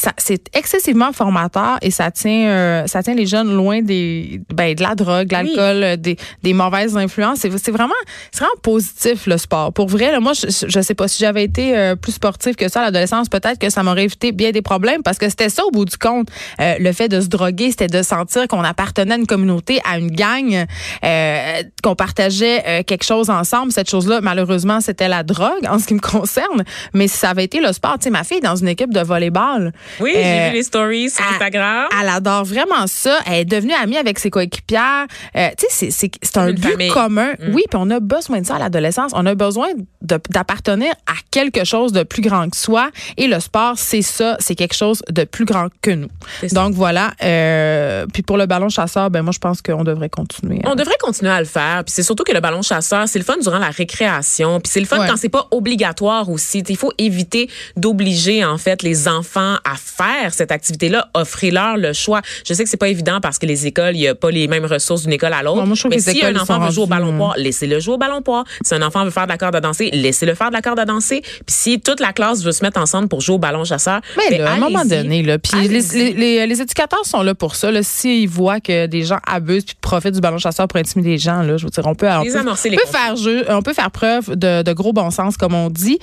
ça 0.00 0.12
c'est 0.16 0.44
excessivement 0.56 1.12
formateur 1.12 1.78
et 1.82 1.90
ça 1.90 2.10
tient 2.10 2.48
euh, 2.48 2.86
ça 2.86 3.02
tient 3.02 3.14
les 3.14 3.26
jeunes 3.26 3.54
loin 3.54 3.82
des 3.82 4.40
ben, 4.54 4.74
de 4.74 4.82
la 4.82 4.94
drogue, 4.94 5.28
de 5.28 5.32
l'alcool, 5.32 6.00
des, 6.00 6.16
des 6.42 6.52
mauvaises 6.54 6.96
influences. 6.96 7.40
C'est 7.40 7.56
c'est 7.58 7.70
vraiment 7.70 7.94
c'est 8.32 8.40
vraiment 8.40 8.60
positif 8.62 9.26
le 9.26 9.36
sport. 9.36 9.72
Pour 9.72 9.88
vrai, 9.88 10.10
là, 10.10 10.20
moi 10.20 10.32
je, 10.32 10.46
je 10.48 10.80
sais 10.80 10.94
pas 10.94 11.06
si 11.06 11.18
j'avais 11.18 11.44
été 11.44 11.76
euh, 11.76 11.96
plus 11.96 12.12
sportif 12.12 12.56
que 12.56 12.68
ça 12.68 12.80
à 12.80 12.84
l'adolescence, 12.84 13.28
peut-être 13.28 13.58
que 13.58 13.68
ça 13.68 13.82
m'aurait 13.82 14.04
évité 14.04 14.32
bien 14.32 14.52
des 14.52 14.62
problèmes 14.62 15.02
parce 15.02 15.18
que 15.18 15.28
c'était 15.28 15.50
ça 15.50 15.64
au 15.66 15.70
bout 15.70 15.84
du 15.84 15.98
compte. 15.98 16.28
Euh, 16.60 16.76
le 16.78 16.92
fait 16.92 17.08
de 17.08 17.20
se 17.20 17.28
droguer, 17.28 17.70
c'était 17.70 17.88
de 17.88 18.02
sentir 18.02 18.48
qu'on 18.48 18.64
appartenait 18.64 19.14
à 19.14 19.16
une 19.18 19.26
communauté, 19.26 19.80
à 19.84 19.98
une 19.98 20.10
gang, 20.10 20.66
euh, 21.04 21.62
qu'on 21.82 21.94
partageait 21.94 22.62
euh, 22.66 22.82
quelque 22.82 23.04
chose 23.04 23.28
ensemble. 23.28 23.72
Cette 23.72 23.90
chose-là, 23.90 24.20
malheureusement, 24.22 24.80
c'était 24.80 25.08
la 25.08 25.22
drogue 25.22 25.66
en 25.68 25.78
ce 25.78 25.86
qui 25.86 25.94
me 25.94 26.00
concerne. 26.00 26.64
Mais 26.94 27.08
si 27.08 27.18
ça 27.18 27.30
avait 27.30 27.44
été 27.44 27.60
le 27.60 27.72
sport, 27.72 27.98
tu 27.98 28.04
sais, 28.04 28.10
ma 28.10 28.24
fille 28.24 28.38
est 28.38 28.40
dans 28.40 28.56
une 28.56 28.68
équipe 28.68 28.92
de 28.92 29.00
volleyball. 29.00 29.72
Oui, 30.00 30.12
Euh, 30.16 30.20
j'ai 30.22 30.48
vu 30.50 30.54
les 30.56 30.62
stories 30.62 31.10
sur 31.10 31.24
elle- 31.26 31.34
Instagram. 31.34 31.86
Elle 32.00 32.08
adore 32.08 32.44
vraiment 32.44 32.86
ça. 32.86 33.18
Elle 33.26 33.40
est 33.40 33.44
devenue 33.44 33.72
amie 33.74 33.96
avec 33.96 34.18
ses 34.18 34.30
coéquipières. 34.30 35.06
Euh, 35.36 35.48
tu 35.58 35.66
sais, 35.70 35.90
c'est- 35.90 36.36
un 36.36 36.52
but 36.52 36.62
famille. 36.70 36.88
commun. 36.90 37.30
Oui, 37.52 37.62
puis 37.68 37.78
on 37.78 37.90
a 37.90 38.00
besoin 38.00 38.40
de 38.40 38.46
ça 38.46 38.56
à 38.56 38.58
l'adolescence. 38.58 39.12
On 39.14 39.26
a 39.26 39.34
besoin 39.34 39.68
de- 40.02 40.20
d'appartenir 40.30 40.92
à 41.06 41.14
quelque 41.30 41.64
chose 41.64 41.92
de 41.92 42.02
plus 42.02 42.22
grand 42.22 42.48
que 42.48 42.56
soi. 42.56 42.90
Et 43.16 43.26
le 43.26 43.40
sport, 43.40 43.74
c'est 43.76 44.02
ça. 44.02 44.36
C'est 44.40 44.54
quelque 44.54 44.74
chose 44.76 45.02
de 45.10 45.24
plus 45.24 45.44
grand 45.44 45.68
que 45.82 45.90
nous. 45.90 46.08
Donc 46.52 46.74
voilà. 46.74 47.12
Euh, 47.22 48.06
puis 48.12 48.22
pour 48.22 48.36
le 48.36 48.46
ballon 48.46 48.68
chasseur, 48.68 49.10
ben 49.10 49.22
moi 49.22 49.32
je 49.32 49.38
pense 49.38 49.60
qu'on 49.62 49.84
devrait 49.84 50.08
continuer. 50.08 50.60
On 50.64 50.74
devrait 50.74 50.96
continuer 51.00 51.30
à 51.32 51.40
le 51.40 51.46
faire. 51.46 51.82
Puis 51.84 51.92
c'est 51.94 52.02
surtout 52.02 52.24
que 52.24 52.32
le 52.32 52.40
ballon 52.40 52.62
chasseur, 52.62 53.08
c'est 53.08 53.18
le 53.18 53.24
fun 53.24 53.36
durant 53.40 53.58
la 53.58 53.70
récréation. 53.70 54.60
Puis 54.60 54.70
c'est 54.72 54.80
le 54.80 54.86
fun 54.86 55.00
Ouais. 55.00 55.06
quand 55.08 55.16
c'est 55.16 55.28
pas 55.28 55.48
obligatoire 55.50 56.28
aussi. 56.30 56.60
Il 56.68 56.76
faut 56.76 56.92
éviter 56.98 57.48
d'obliger 57.76 58.44
en 58.44 58.58
fait 58.58 58.82
les 58.82 59.08
enfants 59.08 59.56
à 59.64 59.69
faire 59.76 60.32
cette 60.34 60.52
activité-là. 60.52 61.08
Offrez-leur 61.14 61.76
le 61.76 61.92
choix. 61.92 62.20
Je 62.46 62.54
sais 62.54 62.64
que 62.64 62.70
c'est 62.70 62.76
pas 62.76 62.88
évident 62.88 63.20
parce 63.20 63.38
que 63.38 63.46
les 63.46 63.66
écoles, 63.66 63.96
il 63.96 64.00
y 64.02 64.08
a 64.08 64.14
pas 64.14 64.30
les 64.30 64.48
mêmes 64.48 64.64
ressources 64.66 65.02
d'une 65.02 65.12
école 65.12 65.32
à 65.32 65.42
l'autre. 65.42 65.60
Mais 65.90 65.96
si 66.14 66.24
un 66.24 66.34
enfant 66.42 66.54
veut 66.66 66.72
jouer 66.72 66.84
au 66.84 66.86
ballon 66.86 67.12
euh, 67.14 67.16
poids, 67.16 67.34
laissez-le 67.36 67.80
jouer 67.80 67.94
au 67.94 67.98
ballon 67.98 68.22
poids. 68.22 68.44
Si 68.64 68.74
un 68.74 68.82
enfant 68.82 69.04
veut 69.04 69.10
faire 69.10 69.24
de 69.24 69.30
la 69.32 69.38
corde 69.38 69.56
à 69.56 69.60
danser, 69.60 69.90
laissez-le 69.92 70.34
faire 70.34 70.48
de 70.48 70.54
la 70.54 70.62
corde 70.62 70.78
à 70.78 70.84
danser. 70.84 71.20
Puis 71.22 71.42
si 71.48 71.80
toute 71.80 72.00
la 72.00 72.12
classe 72.12 72.42
veut 72.42 72.52
se 72.52 72.62
mettre 72.64 72.80
ensemble 72.80 73.08
pour 73.08 73.20
jouer 73.20 73.36
au 73.36 73.38
ballon 73.38 73.64
chasseur, 73.64 74.00
Mais 74.16 74.30
ben, 74.30 74.42
là, 74.42 74.50
à 74.50 74.54
un 74.54 74.58
moment 74.58 74.84
donné, 74.84 75.22
là, 75.22 75.38
puis 75.38 75.68
les, 75.68 75.80
les, 75.80 76.12
les- 76.12 76.46
les 76.46 76.60
éducateurs 76.60 77.04
sont 77.04 77.22
là 77.22 77.34
pour 77.34 77.54
ça. 77.56 77.70
Là, 77.70 77.82
S'ils 77.82 78.28
voient 78.28 78.60
que 78.60 78.86
des 78.86 79.02
gens 79.04 79.18
abusent 79.26 79.64
puis 79.64 79.76
profitent 79.80 80.14
du 80.14 80.20
ballon 80.20 80.38
chasseur 80.38 80.68
pour 80.68 80.78
intimider 80.78 81.10
les 81.10 81.18
gens, 81.18 81.42
là, 81.42 81.56
je 81.56 81.64
veux 81.64 81.70
dire, 81.70 81.86
on 81.86 81.94
peut, 81.94 82.06
on 82.08 82.22
peut, 82.32 82.38
on 82.84 82.92
faire 82.92 83.16
jeu, 83.16 83.44
on 83.48 83.62
peut 83.62 83.72
faire 83.74 83.90
preuve 83.90 84.36
de, 84.36 84.62
de 84.62 84.72
gros 84.72 84.92
bon 84.92 85.10
sens, 85.10 85.36
comme 85.36 85.54
on 85.54 85.70
dit. 85.70 85.98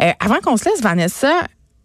Euh, 0.00 0.10
avant 0.20 0.38
qu'on 0.40 0.56
se 0.56 0.64
laisse, 0.64 0.80
Vanessa, 0.82 1.32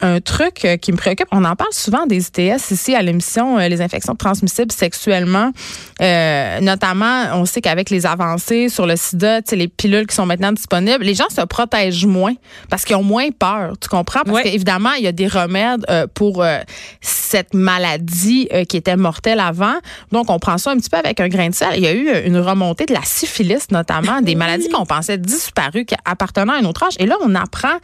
un 0.02 0.20
truc 0.20 0.66
euh, 0.66 0.78
qui 0.78 0.92
me 0.92 0.98
préoccupe, 0.98 1.28
on 1.32 1.44
en 1.46 1.56
parle 1.56 1.74
souvent 1.74 2.06
des 2.06 2.28
ITS 2.28 2.72
ici 2.72 2.96
à 2.96 3.02
l'émission, 3.02 3.58
euh, 3.58 3.68
les 3.68 3.82
infections 3.82 4.16
transmissibles 4.16 4.72
sexuellement. 4.72 5.52
Euh, 6.02 6.60
notamment, 6.62 7.26
on 7.34 7.46
sait 7.46 7.62
qu'avec 7.62 7.90
les 7.90 8.06
avancées 8.06 8.70
sur 8.70 8.88
le 8.88 8.96
sida, 8.96 9.42
les 9.52 9.68
pilules 9.68 10.08
qui 10.08 10.16
sont 10.16 10.26
maintenant 10.26 10.52
disponibles, 10.52 11.04
les 11.04 11.14
gens 11.14 11.30
se 11.30 11.42
protègent 11.42 12.06
moins 12.06 12.34
parce 12.70 12.86
qu'ils 12.86 12.96
ont 12.96 13.04
moins 13.04 13.30
peur. 13.30 13.74
Tu 13.80 13.88
comprends? 13.88 14.22
Parce 14.26 14.42
qu'évidemment, 14.42 14.94
il 14.94 15.04
y 15.04 15.08
a 15.08 15.12
des 15.12 15.28
remèdes 15.28 15.86
euh, 15.90 16.08
pour 16.12 16.44
euh, 16.44 16.60
cette 17.02 17.54
maladie 17.54 18.50
qui 18.68 18.78
était 18.78 18.96
mortelle 18.96 19.40
avant. 19.40 19.76
Donc, 20.12 20.30
on 20.30 20.40
prend 20.40 20.58
ça 20.58 20.72
un 20.72 20.78
petit 20.78 20.90
peu 20.90 20.98
avec 20.98 21.20
un 21.20 21.28
grain 21.28 21.50
de 21.50 21.56
sel. 21.56 21.74
Il 21.76 21.84
y 21.84 21.88
a 21.88 21.94
eu 21.94 22.26
une 22.26 22.38
remontée 22.38 22.86
de 22.86 22.94
la 22.94 23.04
syphilis, 23.04 23.70
notamment, 23.72 24.22
des 24.22 24.36
maladies 24.42 24.70
qu'on 24.70 24.86
pensait 24.86 25.18
disparues, 25.18 25.86
qui 25.86 25.96
appartenaient 26.06 26.54
à 26.54 26.56
un 26.56 26.66
autre 26.66 26.84
âge. 26.84 26.94
Et 27.00 27.06
là, 27.06 27.16
on 27.22 27.36
apprend 27.36 27.78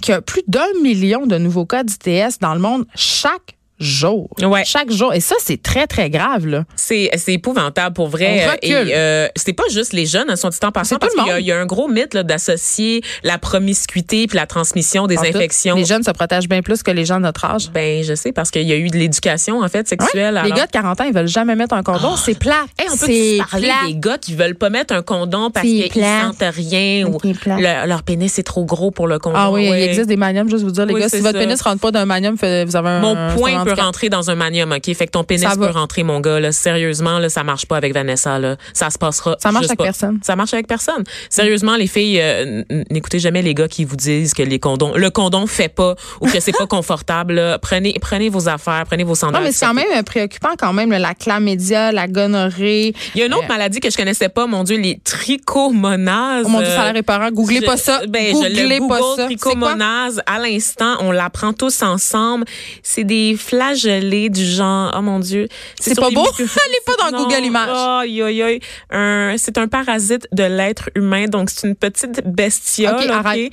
qu'il 0.00 0.12
y 0.12 0.16
a 0.16 0.20
plus 0.20 0.42
d'un 0.46 0.66
million 0.82 1.26
de 1.26 1.38
nouveaux 1.38 1.61
cas 1.66 1.84
d'ITS 1.84 2.40
dans 2.40 2.54
le 2.54 2.60
monde 2.60 2.86
chaque 2.94 3.56
jour. 3.82 4.28
Ouais. 4.40 4.62
Chaque 4.64 4.90
jour. 4.90 5.12
Et 5.14 5.20
ça, 5.20 5.34
c'est 5.40 5.62
très, 5.62 5.86
très 5.86 6.08
grave, 6.10 6.46
là. 6.46 6.64
C'est 6.76 7.10
c'est 7.16 7.34
épouvantable 7.34 7.94
pour 7.94 8.08
vrai. 8.08 8.44
On 8.46 8.50
recule. 8.52 8.88
Et 8.90 8.94
euh, 8.94 9.28
c'est 9.36 9.52
pas 9.52 9.64
juste 9.70 9.92
les 9.92 10.06
jeunes, 10.06 10.30
hein, 10.30 10.36
sont 10.36 10.48
dit 10.48 10.56
en 10.62 10.72
passant, 10.72 10.96
parce 10.96 11.14
qu'il 11.14 11.24
y, 11.26 11.30
a- 11.30 11.32
monde. 11.34 11.40
il 11.42 11.46
y 11.46 11.52
a 11.52 11.58
un 11.58 11.66
gros 11.66 11.88
mythe 11.88 12.16
d'associer 12.16 13.02
la 13.22 13.38
promiscuité 13.38 14.26
puis 14.26 14.36
la 14.36 14.46
transmission 14.46 15.06
des 15.06 15.18
En 15.18 15.22
tout, 15.22 15.28
infections. 15.28 15.76
Les 15.76 15.84
jeunes 15.84 16.02
se 16.02 16.10
protègent 16.10 16.48
bien 16.48 16.62
plus 16.62 16.82
que 16.82 16.90
les 16.90 17.04
gens 17.04 17.16
de 17.16 17.22
notre 17.22 17.44
âge. 17.44 17.70
Ben, 17.72 18.02
je 18.02 18.14
sais, 18.14 18.32
parce 18.32 18.50
qu'il 18.50 18.62
y 18.62 18.72
a 18.72 18.76
eu 18.76 18.88
de 18.88 18.96
l'éducation, 18.96 19.60
en 19.60 19.68
fait, 19.68 19.86
sexuelle. 19.88 20.34
Ouais. 20.34 20.44
Les 20.48 20.52
gars 20.52 20.66
de 20.66 20.70
40 20.72 21.00
ans, 21.00 21.04
ils 21.04 21.14
veulent 21.14 21.28
jamais 21.28 21.54
mettre 21.54 21.74
un 21.74 21.82
condom. 21.82 22.16
c'est 22.16 22.38
plat. 22.38 22.64
Hey, 22.78 22.86
on 22.92 22.96
peut 22.96 23.06
c'est 23.06 23.38
parler 23.50 23.66
plat. 23.68 23.74
des 23.88 23.94
gars 23.96 24.18
qui 24.18 24.34
veulent 24.34 24.54
pas 24.54 24.70
mettre 24.70 24.94
un 24.94 25.02
condom 25.02 25.50
parce 25.50 25.66
C'est 25.66 25.88
qu'ils 25.88 26.02
plat. 26.02 26.22
sentent 26.22 26.54
rien 26.54 27.06
ou 27.06 27.18
le- 27.24 27.86
leur 27.86 28.02
pénis 28.02 28.38
est 28.38 28.42
trop 28.42 28.64
gros 28.64 28.90
pour 28.90 29.06
le 29.06 29.18
condom. 29.18 29.36
Ah 29.38 29.50
oui, 29.50 29.68
Ouais. 29.70 29.80
il 29.80 29.88
existe 29.88 30.08
des 30.08 30.16
maniums, 30.16 30.48
juste 30.50 30.64
vous 30.64 30.70
dire, 30.70 30.86
les 30.86 30.94
Oui, 30.94 31.00
gars, 31.00 31.08
si 31.08 31.20
votre 31.20 31.38
pénis 31.38 31.60
rentre 31.60 31.80
pas 31.80 31.90
d'un 31.90 32.04
manium, 32.04 32.34
vous 32.34 32.44
avez 32.76 32.88
un. 32.88 33.00
Mon 33.00 33.14
point 33.36 33.60
un 33.60 33.64
peut 33.74 33.80
rentrer 33.82 34.08
dans 34.08 34.30
un 34.30 34.34
manium, 34.34 34.72
OK? 34.72 34.92
Fait 34.94 35.06
que 35.06 35.10
ton 35.12 35.24
pénis 35.24 35.48
Ça 35.48 35.54
peut 35.56 35.66
va. 35.66 35.72
rentrer, 35.72 36.02
mon 36.02 36.20
gars. 36.20 36.40
Là. 36.40 36.52
Sérieusement, 36.52 37.18
là, 37.18 37.28
ça 37.28 37.42
marche 37.44 37.66
pas 37.66 37.76
avec 37.76 37.92
Vanessa. 37.94 38.38
Là. 38.38 38.56
Ça 38.72 38.90
se 38.90 38.98
passera. 38.98 39.36
Ça 39.40 39.50
marche 39.52 39.64
juste 39.64 39.70
avec 39.72 39.78
pas. 39.78 39.84
personne. 39.84 40.18
Ça 40.22 40.36
marche 40.36 40.54
avec 40.54 40.66
personne. 40.66 41.04
Sérieusement, 41.30 41.76
les 41.76 41.86
filles, 41.86 42.20
euh, 42.20 42.62
n'écoutez 42.90 43.18
jamais 43.18 43.42
les 43.42 43.54
gars 43.54 43.68
qui 43.68 43.84
vous 43.84 43.96
disent 43.96 44.34
que 44.34 44.42
les 44.42 44.58
condoms, 44.58 44.94
le 44.96 45.10
condom 45.10 45.46
fait 45.46 45.68
pas 45.68 45.94
ou 46.20 46.26
que 46.28 46.40
c'est 46.40 46.52
pas 46.52 46.66
confortable. 46.68 47.34
là. 47.34 47.58
Prenez, 47.58 47.94
prenez 48.00 48.28
vos 48.28 48.48
affaires, 48.48 48.84
prenez 48.86 49.04
vos 49.04 49.14
sandales. 49.14 49.40
Non, 49.42 49.46
mais 49.46 49.52
c'est 49.52 49.66
quand 49.66 49.74
même 49.74 49.86
euh, 49.96 50.02
préoccupant 50.02 50.50
quand 50.58 50.72
même, 50.72 50.90
là, 50.90 50.98
la 50.98 51.14
chlamydia, 51.14 51.92
la 51.92 52.08
gonorrhée. 52.08 52.94
Il 53.14 53.20
y 53.20 53.22
a 53.22 53.26
une 53.26 53.34
autre 53.34 53.44
Euh, 53.44 53.48
maladie 53.48 53.80
que 53.80 53.90
je 53.90 53.96
connaissais 53.96 54.28
pas, 54.28 54.46
mon 54.46 54.64
Dieu, 54.64 54.76
les 54.78 54.98
trichomonases. 55.02 56.44
Oh 56.46 56.48
mon 56.48 56.58
Dieu, 56.58 56.68
Euh, 56.68 56.74
ça 56.76 56.82
a 56.82 56.86
l'air 56.92 56.96
épeurant. 56.96 57.30
Googlez 57.30 57.60
Je- 57.60 57.66
pas 57.66 57.76
ça. 57.76 58.02
Ben, 58.08 58.28
je 58.28 58.32
Googlez 58.32 58.78
le 58.78 58.88
pas 58.88 58.98
ça. 59.16 60.22
À 60.26 60.38
l'instant. 60.38 60.96
On 61.00 61.10
l'apprend 61.12 61.52
tous 61.52 61.82
ensemble. 61.82 62.44
C'est 62.82 63.04
des 63.04 63.36
flagellés 63.66 64.28
du 64.28 64.44
genre. 64.44 64.92
Oh 64.96 65.02
mon 65.02 65.18
Dieu. 65.18 65.48
C'est 65.80 65.94
pas 65.98 66.08
les 66.08 66.14
beau? 66.14 66.26
Allez 66.38 66.48
pas 66.84 66.92
dans 67.10 67.16
Non. 67.16 67.24
Google 67.24 67.44
Images. 67.44 67.68
Aïe, 68.02 68.22
aïe. 68.22 68.60
Un- 68.90 69.34
C'est 69.38 69.58
un 69.58 69.68
parasite 69.68 70.26
de 70.32 70.42
l'être 70.44 70.90
humain. 70.94 71.26
Donc, 71.26 71.50
c'est 71.50 71.66
une 71.68 71.74
petite 71.74 72.22
bestiole. 72.26 72.94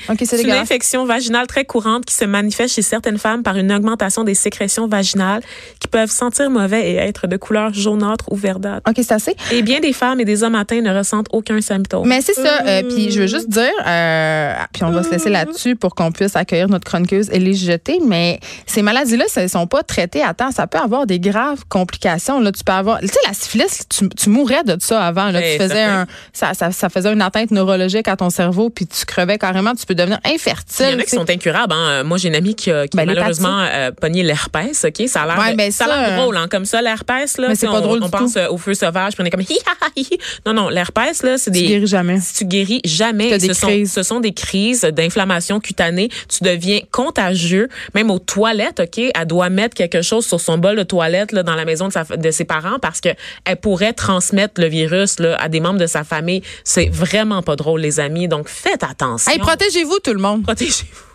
Ok, 0.10 0.18
c'est 0.26 0.42
une 0.42 0.52
infection 0.52 1.06
vaginale 1.06 1.48
très 1.48 1.66
courante 1.66 2.06
qui 2.06 2.14
se 2.16 2.26
manifeste 2.26 2.76
chez 2.76 2.82
certaines 2.82 3.18
femmes 3.18 3.44
par 3.44 3.58
une 3.58 3.72
augmentation 3.72 4.24
des 4.24 4.34
sécrétions 4.36 4.88
vaginales 4.88 5.42
qui 5.80 5.88
peuvent 5.88 6.10
sentir 6.12 6.50
mauvais 6.50 6.92
et 6.92 6.96
être 6.96 7.28
de 7.28 7.38
couleur 7.38 7.74
jaunâtre 7.74 8.26
ou 8.32 8.36
verdâtre. 8.36 8.90
OK, 8.90 8.96
c'est 8.98 9.12
assez. 9.14 9.36
Et 9.52 9.62
bien 9.62 9.80
des 9.80 9.94
femmes 9.94 10.20
et 10.20 10.26
des 10.26 10.44
hommes 10.44 10.56
atteints 10.56 10.82
ne 10.82 10.96
ressentent 10.96 11.28
aucun 11.32 11.62
symptôme. 11.62 12.08
Mais 12.08 12.22
c'est 12.22 12.34
ça. 12.34 12.62
euh, 12.66 12.84
puis 12.84 13.12
je 13.12 13.22
veux 13.22 13.28
juste 13.28 13.50
dire, 13.50 13.72
euh, 13.88 14.54
puis 14.74 14.84
on 14.84 14.92
va 14.92 15.04
se 15.04 15.12
laisser 15.12 15.30
là-dessus 15.30 15.76
pour 15.76 15.96
qu'on 15.96 16.12
puisse 16.12 16.36
accueillir 16.36 16.68
notre 16.70 16.86
chroniqueuse 16.86 17.30
Élise 17.32 17.64
Jeté, 17.66 18.00
mais 18.06 18.40
ces 18.66 18.82
maladies-là, 18.82 19.26
elles 19.36 19.44
ne 19.44 19.48
sont 19.48 19.68
pas 19.68 19.84
traitées 19.90 20.24
à 20.24 20.34
temps. 20.34 20.52
Ça 20.52 20.68
peut 20.68 20.78
avoir 20.78 21.06
des 21.06 21.20
graves 21.20 21.64
complications. 21.68 22.40
Là, 22.40 22.52
tu 22.52 22.64
peux 22.64 22.72
avoir, 22.72 23.00
tu 23.02 23.08
sais, 23.08 23.20
la 23.28 23.34
syphilis, 23.34 23.84
tu, 23.90 24.08
tu 24.10 24.30
mourrais 24.30 24.64
de 24.64 24.78
ça 24.80 25.06
avant. 25.06 25.32
Là, 25.32 25.42
Eh, 25.44 25.58
tu 25.58 25.64
faisais 25.64 25.84
un, 25.84 26.06
ça, 26.32 26.54
ça, 26.54 26.72
ça 26.72 26.90
faisait 26.90 27.12
une 27.12 27.22
atteinte 27.22 27.52
neurologique 27.52 28.08
à 28.08 28.16
ton 28.16 28.30
cerveau, 28.30 28.70
puis 28.70 28.86
tu 28.88 29.06
crevais 29.06 29.38
carrément. 29.38 29.74
Tu 29.76 29.86
peux 29.86 29.96
devenir 29.96 30.20
infertile. 30.26 30.86
Il 30.90 30.92
y 30.92 30.96
en 30.96 31.00
a 31.00 31.04
qui 31.04 31.10
tu 31.12 31.16
sont 31.18 31.30
incurables. 31.30 31.74
Hein. 31.74 31.90
Euh, 31.90 32.04
Moi, 32.04 32.18
j'ai 32.18 32.30
une 32.30 32.36
amie 32.36 32.56
qui 32.56 32.72
a, 32.72 32.88
qui 32.88 32.96
Ben, 32.96 33.06
malheureusement 33.06 33.60
euh, 33.62 33.92
pogné 33.92 34.24
l'herpès. 34.24 34.86
Ok, 34.86 35.08
ça 35.08 35.24
a 35.24 35.26
l'air, 35.26 35.38
Ouais, 35.40 35.56
ben 35.56 35.72
ça 35.72 35.86
a 35.86 36.10
euh, 36.12 36.18
drôle, 36.18 36.38
hein, 36.38 36.48
comme 36.50 36.66
ça 36.66 36.82
l'herpès 36.82 37.38
là. 37.38 37.48
Mais 37.50 37.56
c'est 37.56 37.66
tu 37.66 37.72
pas 37.72 37.82
drôle 37.82 38.00
On 38.02 38.06
du 38.06 38.12
pense 38.12 38.34
tout. 38.34 38.40
au 38.50 38.58
feu 38.58 38.74
sauvage, 38.74 39.14
puis 39.14 39.24
on 39.24 39.26
est 39.26 39.30
comme 39.32 39.42
hi, 39.50 39.58
ha, 39.66 39.72
ha, 39.86 39.90
hi. 39.96 40.08
Non, 40.46 40.54
non, 40.54 40.70
l'herpès 40.70 41.24
là, 41.24 41.38
c'est 41.38 41.52
Tu 41.52 41.60
des. 41.62 41.68
guéris 41.68 41.88
jamais. 41.88 42.20
Si 42.20 42.34
tu 42.36 42.46
guéris 42.46 42.82
jamais, 42.86 43.38
des 43.38 43.48
ce 43.48 43.54
sont, 43.54 43.68
crises. 43.68 43.92
ce 43.94 44.04
sont 44.04 44.20
des 44.20 44.34
crises 44.34 44.82
d'inflammation 44.82 45.60
cutanée. 45.60 46.10
Tu 46.28 46.44
deviens 46.44 46.80
contagieux, 46.92 47.70
même 47.96 48.12
aux 48.12 48.20
toilettes. 48.20 48.80
Ok, 48.82 48.98
elle 49.00 49.26
doit 49.28 49.50
mettre 49.50 49.76
quelque 49.88 50.02
chose 50.02 50.26
sur 50.26 50.40
son 50.40 50.58
bol 50.58 50.76
de 50.76 50.84
toilette 50.84 51.32
là, 51.32 51.44
dans 51.44 51.56
la 51.56 51.66
maison 51.66 51.88
de, 51.88 51.94
sa, 51.94 52.04
de 52.04 52.32
ses 52.32 52.46
parents 52.46 52.80
parce 52.80 53.02
que 53.02 53.10
elle 53.46 53.58
pourrait 53.58 53.94
transmettre 53.94 54.60
le 54.60 54.68
virus 54.68 55.20
là, 55.20 55.36
à 55.40 55.48
des 55.50 55.60
membres 55.60 55.80
de 55.80 55.88
sa 55.88 56.04
famille. 56.04 56.42
C'est 56.64 56.90
vraiment 56.90 57.42
pas 57.42 57.56
drôle, 57.56 57.82
les 57.82 58.00
amis. 58.00 58.28
Donc 58.28 58.50
faites 58.50 58.84
attention. 58.84 59.32
Hey, 59.32 59.40
protégez-vous, 59.40 60.00
tout 60.04 60.14
le 60.14 60.20
monde. 60.20 60.44
Protégez-vous. 60.44 61.09